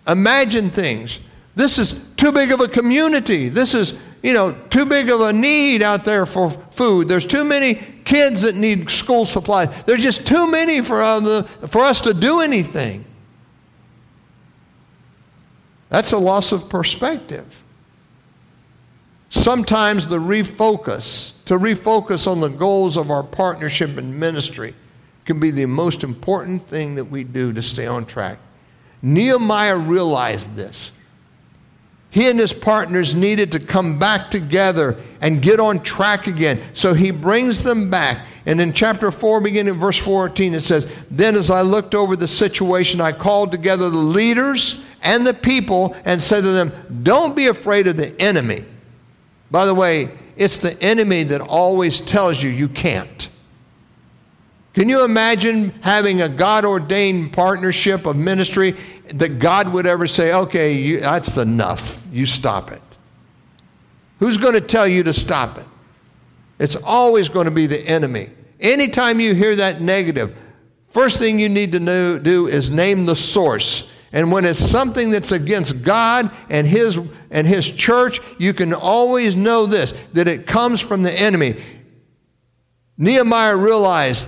imagine 0.08 0.72
things. 0.72 1.22
This 1.54 1.78
is 1.78 2.04
too 2.16 2.32
big 2.32 2.52
of 2.52 2.62
a 2.62 2.68
community. 2.68 3.48
This 3.48 3.76
is, 3.76 4.00
you 4.24 4.34
know, 4.34 4.54
too 4.72 4.88
big 4.88 5.12
of 5.12 5.22
a 5.22 5.32
need 5.32 5.84
out 5.84 6.04
there 6.04 6.26
for 6.26 6.50
food. 6.50 7.08
There's 7.08 7.28
too 7.28 7.46
many 7.46 7.76
kids 7.76 8.42
that 8.42 8.56
need 8.56 8.90
school 8.90 9.24
supplies. 9.24 9.70
There's 9.84 10.02
just 10.02 10.26
too 10.26 10.50
many 10.50 10.82
for, 10.82 11.04
uh, 11.04 11.44
for 11.44 11.82
us 11.82 12.02
to 12.02 12.16
do 12.16 12.40
anything. 12.40 13.06
That's 15.90 16.12
a 16.12 16.18
loss 16.18 16.52
of 16.52 16.70
perspective. 16.70 17.61
Sometimes 19.32 20.08
the 20.08 20.20
refocus, 20.20 21.34
to 21.46 21.58
refocus 21.58 22.28
on 22.28 22.42
the 22.42 22.50
goals 22.50 22.98
of 22.98 23.10
our 23.10 23.24
partnership 23.24 23.96
and 23.96 24.20
ministry, 24.20 24.76
can 25.24 25.40
be 25.40 25.52
the 25.52 25.66
most 25.66 26.04
important 26.04 26.68
thing 26.68 26.96
that 26.96 27.06
we 27.06 27.24
do 27.24 27.54
to 27.54 27.62
stay 27.62 27.88
on 27.88 28.06
track. 28.06 28.40
Nehemiah 29.02 29.78
realized 29.78 30.54
this. 30.56 30.92
He 32.10 32.30
and 32.30 32.38
his 32.38 32.52
partners 32.52 33.16
needed 33.16 33.54
to 33.54 33.60
come 33.62 33.98
back 33.98 34.30
together 34.32 34.98
and 35.22 35.42
get 35.42 35.62
on 35.62 35.82
track 35.82 36.28
again. 36.28 36.60
So 36.74 36.94
he 36.94 37.12
brings 37.12 37.64
them 37.64 37.90
back. 37.90 38.26
And 38.46 38.60
in 38.60 38.74
chapter 38.74 39.12
4, 39.12 39.40
beginning 39.40 39.76
verse 39.76 39.98
14, 39.98 40.56
it 40.56 40.62
says, 40.62 40.94
Then 41.10 41.36
as 41.36 41.50
I 41.50 41.62
looked 41.62 41.96
over 41.96 42.18
the 42.18 42.28
situation, 42.28 43.00
I 43.00 43.14
called 43.14 43.54
together 43.54 43.90
the 43.90 43.96
leaders 43.96 44.86
and 45.02 45.26
the 45.26 45.34
people 45.34 45.96
and 46.04 46.22
said 46.22 46.42
to 46.42 46.52
them, 46.52 46.74
Don't 47.02 47.34
be 47.34 47.48
afraid 47.48 47.88
of 47.88 47.96
the 47.96 48.20
enemy 48.22 48.66
by 49.52 49.66
the 49.66 49.76
way, 49.76 50.10
it's 50.38 50.58
the 50.58 50.82
enemy 50.82 51.24
that 51.26 51.42
always 51.42 52.02
tells 52.02 52.42
you 52.42 52.50
you 52.50 52.70
can't. 52.70 53.30
Can 54.74 54.88
you 54.88 55.04
imagine 55.04 55.72
having 55.82 56.22
a 56.22 56.30
God 56.30 56.64
ordained 56.64 57.34
partnership 57.34 58.06
of 58.06 58.16
ministry 58.16 58.76
that 59.14 59.40
God 59.40 59.72
would 59.74 59.86
ever 59.86 60.08
say, 60.08 60.34
okay, 60.34 60.74
you, 60.74 61.02
that's 61.02 61.36
enough, 61.36 62.02
you 62.12 62.26
stop 62.26 62.72
it? 62.72 62.82
Who's 64.20 64.38
going 64.38 64.54
to 64.54 64.62
tell 64.62 64.88
you 64.88 65.04
to 65.04 65.14
stop 65.14 65.58
it? 65.58 65.66
It's 66.58 66.78
always 66.78 67.28
going 67.28 67.46
to 67.46 67.52
be 67.52 67.66
the 67.66 67.82
enemy. 67.86 68.30
Anytime 68.62 69.20
you 69.20 69.34
hear 69.34 69.56
that 69.58 69.82
negative, 69.82 70.38
first 70.88 71.18
thing 71.20 71.40
you 71.40 71.50
need 71.50 71.74
to 71.74 71.80
know, 71.80 72.18
do 72.18 72.48
is 72.48 72.70
name 72.70 73.06
the 73.06 73.16
source. 73.16 73.92
And 74.14 74.32
when 74.32 74.46
it's 74.46 74.60
something 74.60 75.10
that's 75.10 75.32
against 75.32 75.84
God 75.84 76.32
and 76.50 76.68
his 76.68 77.00
and 77.30 77.48
his 77.48 77.70
church, 77.70 78.20
you 78.38 78.54
can 78.54 78.74
always 78.74 79.36
know 79.36 79.66
this 79.66 79.94
that 80.14 80.28
it 80.28 80.46
comes 80.46 80.82
from 80.82 81.04
the 81.04 81.14
enemy. 81.14 81.56
Nehemiah 82.98 83.56
realized, 83.56 84.28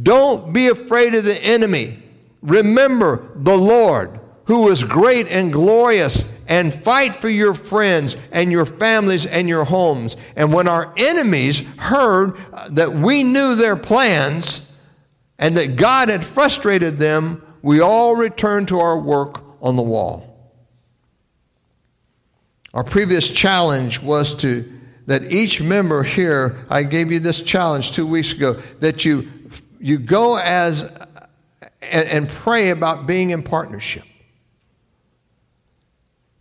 don't 0.00 0.52
be 0.52 0.68
afraid 0.68 1.14
of 1.14 1.24
the 1.24 1.42
enemy. 1.42 1.98
Remember 2.42 3.30
the 3.34 3.56
Lord, 3.56 4.20
who 4.44 4.68
is 4.68 4.84
great 4.84 5.28
and 5.28 5.52
glorious 5.52 6.30
and 6.48 6.74
fight 6.74 7.16
for 7.16 7.28
your 7.28 7.54
friends 7.54 8.16
and 8.30 8.52
your 8.52 8.66
families 8.66 9.26
and 9.26 9.48
your 9.48 9.64
homes. 9.64 10.16
And 10.36 10.52
when 10.52 10.68
our 10.68 10.92
enemies 10.96 11.60
heard 11.76 12.36
uh, 12.52 12.68
that 12.70 12.92
we 12.92 13.22
knew 13.22 13.54
their 13.54 13.76
plans 13.76 14.70
and 15.38 15.56
that 15.56 15.76
God 15.76 16.08
had 16.08 16.24
frustrated 16.24 16.98
them, 16.98 17.41
we 17.62 17.80
all 17.80 18.16
return 18.16 18.66
to 18.66 18.80
our 18.80 18.98
work 18.98 19.42
on 19.62 19.76
the 19.76 19.82
wall. 19.82 20.28
Our 22.74 22.84
previous 22.84 23.30
challenge 23.30 24.00
was 24.00 24.34
to 24.36 24.70
that 25.06 25.32
each 25.32 25.60
member 25.60 26.02
here, 26.02 26.64
I 26.70 26.84
gave 26.84 27.10
you 27.10 27.20
this 27.20 27.42
challenge 27.42 27.92
two 27.92 28.06
weeks 28.06 28.32
ago, 28.32 28.54
that 28.80 29.04
you 29.04 29.28
you 29.80 29.98
go 29.98 30.38
as 30.38 30.82
and, 31.82 32.08
and 32.08 32.28
pray 32.28 32.70
about 32.70 33.06
being 33.06 33.30
in 33.30 33.42
partnership. 33.42 34.04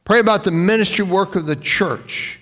Pray 0.03 0.19
about 0.19 0.43
the 0.43 0.51
ministry 0.51 1.05
work 1.05 1.35
of 1.35 1.45
the 1.45 1.55
church. 1.55 2.39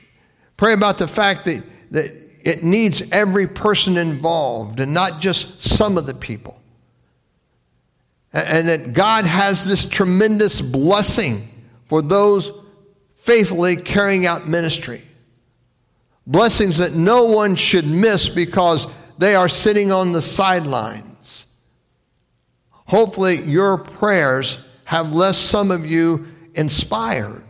Pray 0.58 0.74
about 0.74 0.98
the 0.98 1.08
fact 1.08 1.46
that, 1.46 1.64
that 1.92 2.12
it 2.42 2.64
needs 2.64 3.02
every 3.12 3.48
person 3.48 3.98
involved 3.98 4.80
and 4.80 4.94
not 4.94 5.22
just 5.22 5.62
some 5.62 5.98
of 5.98 6.06
the 6.06 6.14
people. 6.14 6.59
And, 8.32 8.68
that 8.68 8.94
God 8.94 9.26
has 9.26 9.66
this 9.66 9.86
tremendous 9.86 10.62
blessing 10.62 11.48
for 11.88 12.02
those 12.02 12.52
faithfully 13.16 13.76
carrying 13.76 14.26
out 14.28 14.48
ministry. 14.48 15.02
Blessings 16.28 16.78
that 16.78 16.94
no 16.94 17.24
one 17.24 17.56
should 17.56 17.88
miss 17.88 18.30
because 18.30 18.88
they 19.18 19.34
are 19.34 19.50
sitting 19.50 19.92
on 19.92 20.12
the 20.12 20.22
sidelines. 20.22 21.48
Hopefully, 22.72 23.42
your 23.42 23.78
prayers 23.80 24.60
have 24.86 25.14
left 25.14 25.38
some 25.38 25.72
of 25.72 25.90
you 25.90 26.28
inspired 26.54 27.44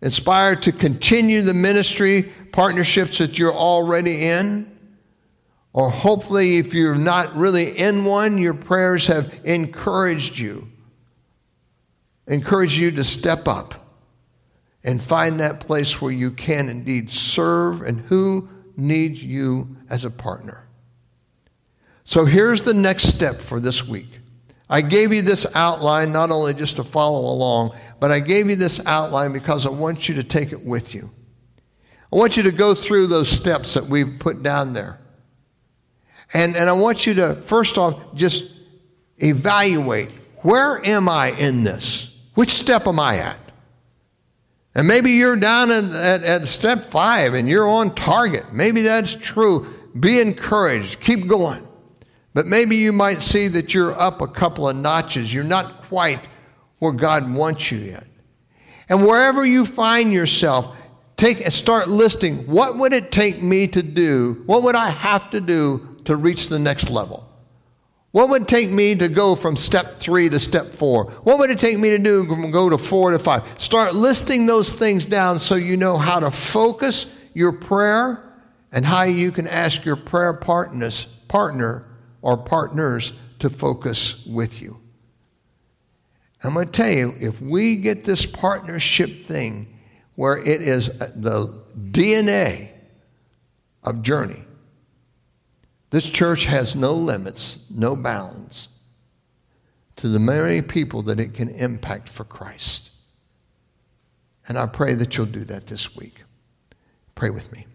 inspired 0.00 0.62
to 0.62 0.72
continue 0.72 1.42
the 1.42 1.54
ministry 1.54 2.32
partnerships 2.52 3.18
that 3.18 3.38
you're 3.38 3.54
already 3.54 4.26
in. 4.26 4.77
Or 5.78 5.90
hopefully, 5.90 6.56
if 6.56 6.74
you're 6.74 6.96
not 6.96 7.36
really 7.36 7.78
in 7.78 8.04
one, 8.04 8.38
your 8.38 8.52
prayers 8.52 9.06
have 9.06 9.32
encouraged 9.44 10.36
you, 10.36 10.66
encouraged 12.26 12.76
you 12.76 12.90
to 12.90 13.04
step 13.04 13.46
up 13.46 13.74
and 14.82 15.00
find 15.00 15.38
that 15.38 15.60
place 15.60 16.02
where 16.02 16.10
you 16.10 16.32
can 16.32 16.68
indeed 16.68 17.12
serve 17.12 17.82
and 17.82 18.00
who 18.00 18.48
needs 18.76 19.22
you 19.22 19.76
as 19.88 20.04
a 20.04 20.10
partner. 20.10 20.66
So 22.02 22.24
here's 22.24 22.64
the 22.64 22.74
next 22.74 23.04
step 23.04 23.36
for 23.36 23.60
this 23.60 23.86
week. 23.86 24.18
I 24.68 24.80
gave 24.80 25.12
you 25.12 25.22
this 25.22 25.46
outline 25.54 26.10
not 26.10 26.32
only 26.32 26.54
just 26.54 26.74
to 26.74 26.82
follow 26.82 27.20
along, 27.32 27.70
but 28.00 28.10
I 28.10 28.18
gave 28.18 28.50
you 28.50 28.56
this 28.56 28.84
outline 28.84 29.32
because 29.32 29.64
I 29.64 29.70
want 29.70 30.08
you 30.08 30.16
to 30.16 30.24
take 30.24 30.50
it 30.50 30.60
with 30.60 30.92
you. 30.92 31.08
I 32.12 32.16
want 32.16 32.36
you 32.36 32.42
to 32.42 32.50
go 32.50 32.74
through 32.74 33.06
those 33.06 33.28
steps 33.28 33.74
that 33.74 33.84
we've 33.84 34.18
put 34.18 34.42
down 34.42 34.72
there. 34.72 34.98
And, 36.34 36.56
and 36.56 36.68
I 36.68 36.72
want 36.72 37.06
you 37.06 37.14
to, 37.14 37.36
first 37.36 37.78
off, 37.78 38.14
just 38.14 38.54
evaluate 39.18 40.10
where 40.42 40.84
am 40.84 41.08
I 41.08 41.32
in 41.38 41.64
this? 41.64 42.20
Which 42.34 42.50
step 42.50 42.86
am 42.86 43.00
I 43.00 43.16
at? 43.18 43.40
And 44.74 44.86
maybe 44.86 45.12
you're 45.12 45.36
down 45.36 45.70
at, 45.70 45.84
at, 45.92 46.22
at 46.22 46.46
step 46.46 46.84
five 46.84 47.34
and 47.34 47.48
you're 47.48 47.66
on 47.66 47.94
target. 47.94 48.52
Maybe 48.52 48.82
that's 48.82 49.14
true. 49.14 49.66
Be 49.98 50.20
encouraged. 50.20 51.00
Keep 51.00 51.26
going. 51.26 51.66
But 52.34 52.46
maybe 52.46 52.76
you 52.76 52.92
might 52.92 53.22
see 53.22 53.48
that 53.48 53.74
you're 53.74 53.98
up 54.00 54.20
a 54.20 54.28
couple 54.28 54.68
of 54.68 54.76
notches. 54.76 55.34
You're 55.34 55.42
not 55.42 55.82
quite 55.88 56.20
where 56.78 56.92
God 56.92 57.32
wants 57.32 57.72
you 57.72 57.78
yet. 57.78 58.06
And 58.88 59.04
wherever 59.04 59.44
you 59.44 59.66
find 59.66 60.12
yourself, 60.12 60.76
take 61.16 61.44
start 61.48 61.88
listing 61.88 62.46
what 62.46 62.78
would 62.78 62.92
it 62.92 63.10
take 63.10 63.42
me 63.42 63.66
to 63.66 63.82
do? 63.82 64.44
What 64.46 64.62
would 64.62 64.76
I 64.76 64.90
have 64.90 65.30
to 65.30 65.40
do 65.40 65.97
to 66.08 66.16
reach 66.16 66.48
the 66.48 66.58
next 66.58 66.88
level? 66.88 67.28
What 68.12 68.30
would 68.30 68.42
it 68.42 68.48
take 68.48 68.70
me 68.70 68.94
to 68.94 69.08
go 69.08 69.36
from 69.36 69.56
step 69.56 70.00
three 70.00 70.30
to 70.30 70.38
step 70.38 70.68
four? 70.68 71.04
What 71.24 71.38
would 71.38 71.50
it 71.50 71.58
take 71.58 71.78
me 71.78 71.90
to 71.90 71.98
do 71.98 72.24
from 72.24 72.50
go 72.50 72.70
to 72.70 72.78
four 72.78 73.10
to 73.10 73.18
five? 73.18 73.44
Start 73.60 73.94
listing 73.94 74.46
those 74.46 74.72
things 74.72 75.04
down 75.04 75.38
so 75.38 75.54
you 75.54 75.76
know 75.76 75.98
how 75.98 76.18
to 76.18 76.30
focus 76.30 77.14
your 77.34 77.52
prayer 77.52 78.24
and 78.72 78.86
how 78.86 79.02
you 79.02 79.30
can 79.30 79.46
ask 79.46 79.84
your 79.84 79.96
prayer 79.96 80.32
partners, 80.32 81.04
partner 81.28 81.84
or 82.22 82.38
partners 82.38 83.12
to 83.40 83.50
focus 83.50 84.24
with 84.24 84.62
you. 84.62 84.80
I'm 86.42 86.54
going 86.54 86.68
to 86.68 86.72
tell 86.72 86.90
you, 86.90 87.14
if 87.18 87.42
we 87.42 87.76
get 87.76 88.04
this 88.04 88.24
partnership 88.24 89.24
thing 89.24 89.78
where 90.14 90.38
it 90.38 90.62
is 90.62 90.86
the 90.86 91.62
DNA 91.76 92.70
of 93.82 94.00
Journey, 94.00 94.44
this 95.90 96.08
church 96.08 96.44
has 96.46 96.76
no 96.76 96.92
limits, 96.92 97.70
no 97.70 97.96
bounds 97.96 98.68
to 99.96 100.08
the 100.08 100.18
many 100.18 100.62
people 100.62 101.02
that 101.02 101.18
it 101.18 101.34
can 101.34 101.48
impact 101.48 102.08
for 102.08 102.24
Christ. 102.24 102.92
And 104.46 104.58
I 104.58 104.66
pray 104.66 104.94
that 104.94 105.16
you'll 105.16 105.26
do 105.26 105.44
that 105.44 105.66
this 105.66 105.96
week. 105.96 106.22
Pray 107.14 107.30
with 107.30 107.52
me. 107.52 107.66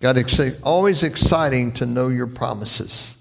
God, 0.00 0.16
it's 0.16 0.40
always 0.62 1.02
exciting 1.02 1.72
to 1.74 1.86
know 1.86 2.08
your 2.08 2.26
promises. 2.26 3.16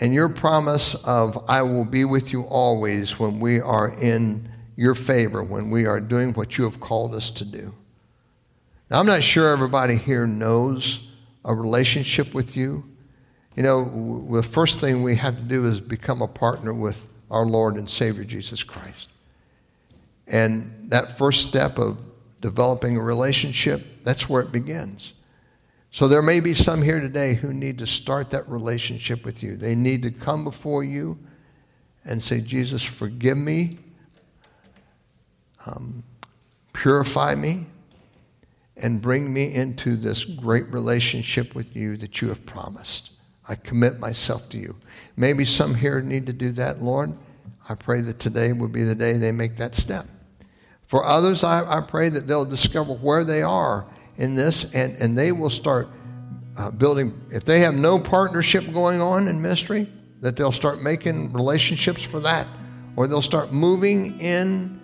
And 0.00 0.12
your 0.12 0.28
promise 0.28 0.94
of, 1.04 1.44
I 1.48 1.62
will 1.62 1.84
be 1.84 2.04
with 2.04 2.32
you 2.32 2.42
always 2.42 3.18
when 3.18 3.38
we 3.38 3.60
are 3.60 3.88
in 4.00 4.50
your 4.76 4.94
favor, 4.94 5.42
when 5.42 5.70
we 5.70 5.86
are 5.86 6.00
doing 6.00 6.32
what 6.32 6.58
you 6.58 6.64
have 6.64 6.80
called 6.80 7.14
us 7.14 7.30
to 7.30 7.44
do. 7.44 7.74
Now, 8.90 8.98
I'm 8.98 9.06
not 9.06 9.22
sure 9.22 9.52
everybody 9.52 9.96
here 9.96 10.26
knows 10.26 11.08
a 11.44 11.54
relationship 11.54 12.34
with 12.34 12.56
you. 12.56 12.84
You 13.54 13.62
know, 13.62 14.26
the 14.32 14.42
first 14.42 14.80
thing 14.80 15.02
we 15.02 15.14
have 15.16 15.36
to 15.36 15.42
do 15.42 15.64
is 15.64 15.80
become 15.80 16.22
a 16.22 16.26
partner 16.26 16.74
with 16.74 17.08
our 17.30 17.46
Lord 17.46 17.76
and 17.76 17.88
Savior 17.88 18.24
Jesus 18.24 18.64
Christ. 18.64 19.10
And 20.26 20.88
that 20.90 21.16
first 21.16 21.46
step 21.46 21.78
of 21.78 21.98
developing 22.40 22.96
a 22.96 23.02
relationship, 23.02 24.02
that's 24.02 24.28
where 24.28 24.42
it 24.42 24.50
begins. 24.50 25.14
So 25.92 26.08
there 26.08 26.22
may 26.22 26.40
be 26.40 26.54
some 26.54 26.82
here 26.82 26.98
today 26.98 27.34
who 27.34 27.52
need 27.52 27.78
to 27.78 27.86
start 27.86 28.30
that 28.30 28.48
relationship 28.48 29.24
with 29.24 29.42
you. 29.42 29.56
They 29.56 29.76
need 29.76 30.02
to 30.02 30.10
come 30.10 30.42
before 30.42 30.82
you 30.82 31.18
and 32.04 32.20
say, 32.20 32.40
Jesus, 32.40 32.82
forgive 32.82 33.38
me, 33.38 33.78
um, 35.66 36.02
purify 36.72 37.34
me, 37.34 37.66
and 38.82 39.00
bring 39.00 39.32
me 39.32 39.54
into 39.54 39.96
this 39.96 40.24
great 40.24 40.66
relationship 40.72 41.54
with 41.54 41.76
you 41.76 41.96
that 41.98 42.20
you 42.20 42.28
have 42.28 42.44
promised. 42.46 43.14
I 43.48 43.54
commit 43.56 43.98
myself 43.98 44.48
to 44.50 44.58
you. 44.58 44.76
Maybe 45.16 45.44
some 45.44 45.74
here 45.74 46.00
need 46.00 46.26
to 46.26 46.32
do 46.32 46.52
that, 46.52 46.82
Lord. 46.82 47.12
I 47.68 47.74
pray 47.74 48.00
that 48.00 48.18
today 48.18 48.52
will 48.52 48.68
be 48.68 48.82
the 48.82 48.94
day 48.94 49.14
they 49.14 49.32
make 49.32 49.56
that 49.56 49.74
step. 49.74 50.06
For 50.86 51.04
others, 51.04 51.44
I, 51.44 51.78
I 51.78 51.80
pray 51.80 52.08
that 52.08 52.26
they'll 52.26 52.44
discover 52.44 52.94
where 52.94 53.22
they 53.24 53.42
are 53.42 53.86
in 54.16 54.34
this, 54.34 54.74
and, 54.74 54.96
and 54.96 55.16
they 55.16 55.32
will 55.32 55.50
start 55.50 55.88
uh, 56.58 56.70
building, 56.70 57.18
if 57.30 57.44
they 57.44 57.60
have 57.60 57.74
no 57.74 57.98
partnership 57.98 58.72
going 58.72 59.00
on 59.00 59.28
in 59.28 59.40
ministry, 59.40 59.88
that 60.20 60.36
they'll 60.36 60.52
start 60.52 60.82
making 60.82 61.32
relationships 61.32 62.02
for 62.02 62.20
that, 62.20 62.46
or 62.96 63.06
they'll 63.06 63.22
start 63.22 63.52
moving 63.52 64.18
in 64.20 64.79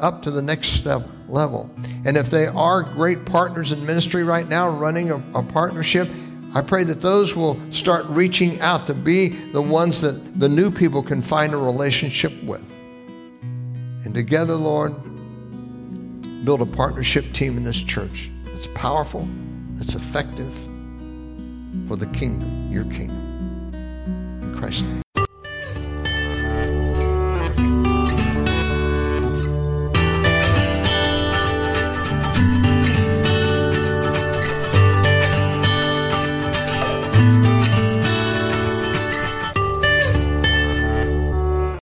up 0.00 0.22
to 0.22 0.30
the 0.30 0.42
next 0.42 0.70
step 0.70 1.06
level. 1.28 1.70
And 2.04 2.16
if 2.16 2.30
they 2.30 2.46
are 2.46 2.82
great 2.82 3.24
partners 3.24 3.72
in 3.72 3.84
ministry 3.86 4.24
right 4.24 4.48
now, 4.48 4.68
running 4.68 5.10
a, 5.10 5.16
a 5.34 5.42
partnership, 5.42 6.08
I 6.52 6.62
pray 6.62 6.82
that 6.84 7.00
those 7.00 7.36
will 7.36 7.60
start 7.70 8.06
reaching 8.06 8.60
out 8.60 8.86
to 8.88 8.94
be 8.94 9.28
the 9.28 9.62
ones 9.62 10.00
that 10.00 10.40
the 10.40 10.48
new 10.48 10.70
people 10.70 11.02
can 11.02 11.22
find 11.22 11.54
a 11.54 11.56
relationship 11.56 12.32
with. 12.42 12.64
And 14.04 14.12
together, 14.12 14.54
Lord, 14.54 14.94
build 16.44 16.62
a 16.62 16.66
partnership 16.66 17.32
team 17.32 17.56
in 17.56 17.62
this 17.62 17.80
church 17.80 18.30
that's 18.46 18.66
powerful, 18.68 19.28
that's 19.74 19.94
effective 19.94 20.52
for 21.86 21.96
the 21.96 22.08
kingdom, 22.12 22.72
your 22.72 22.84
kingdom. 22.84 23.72
In 24.42 24.54
Christ's 24.56 24.82
name. 24.82 25.09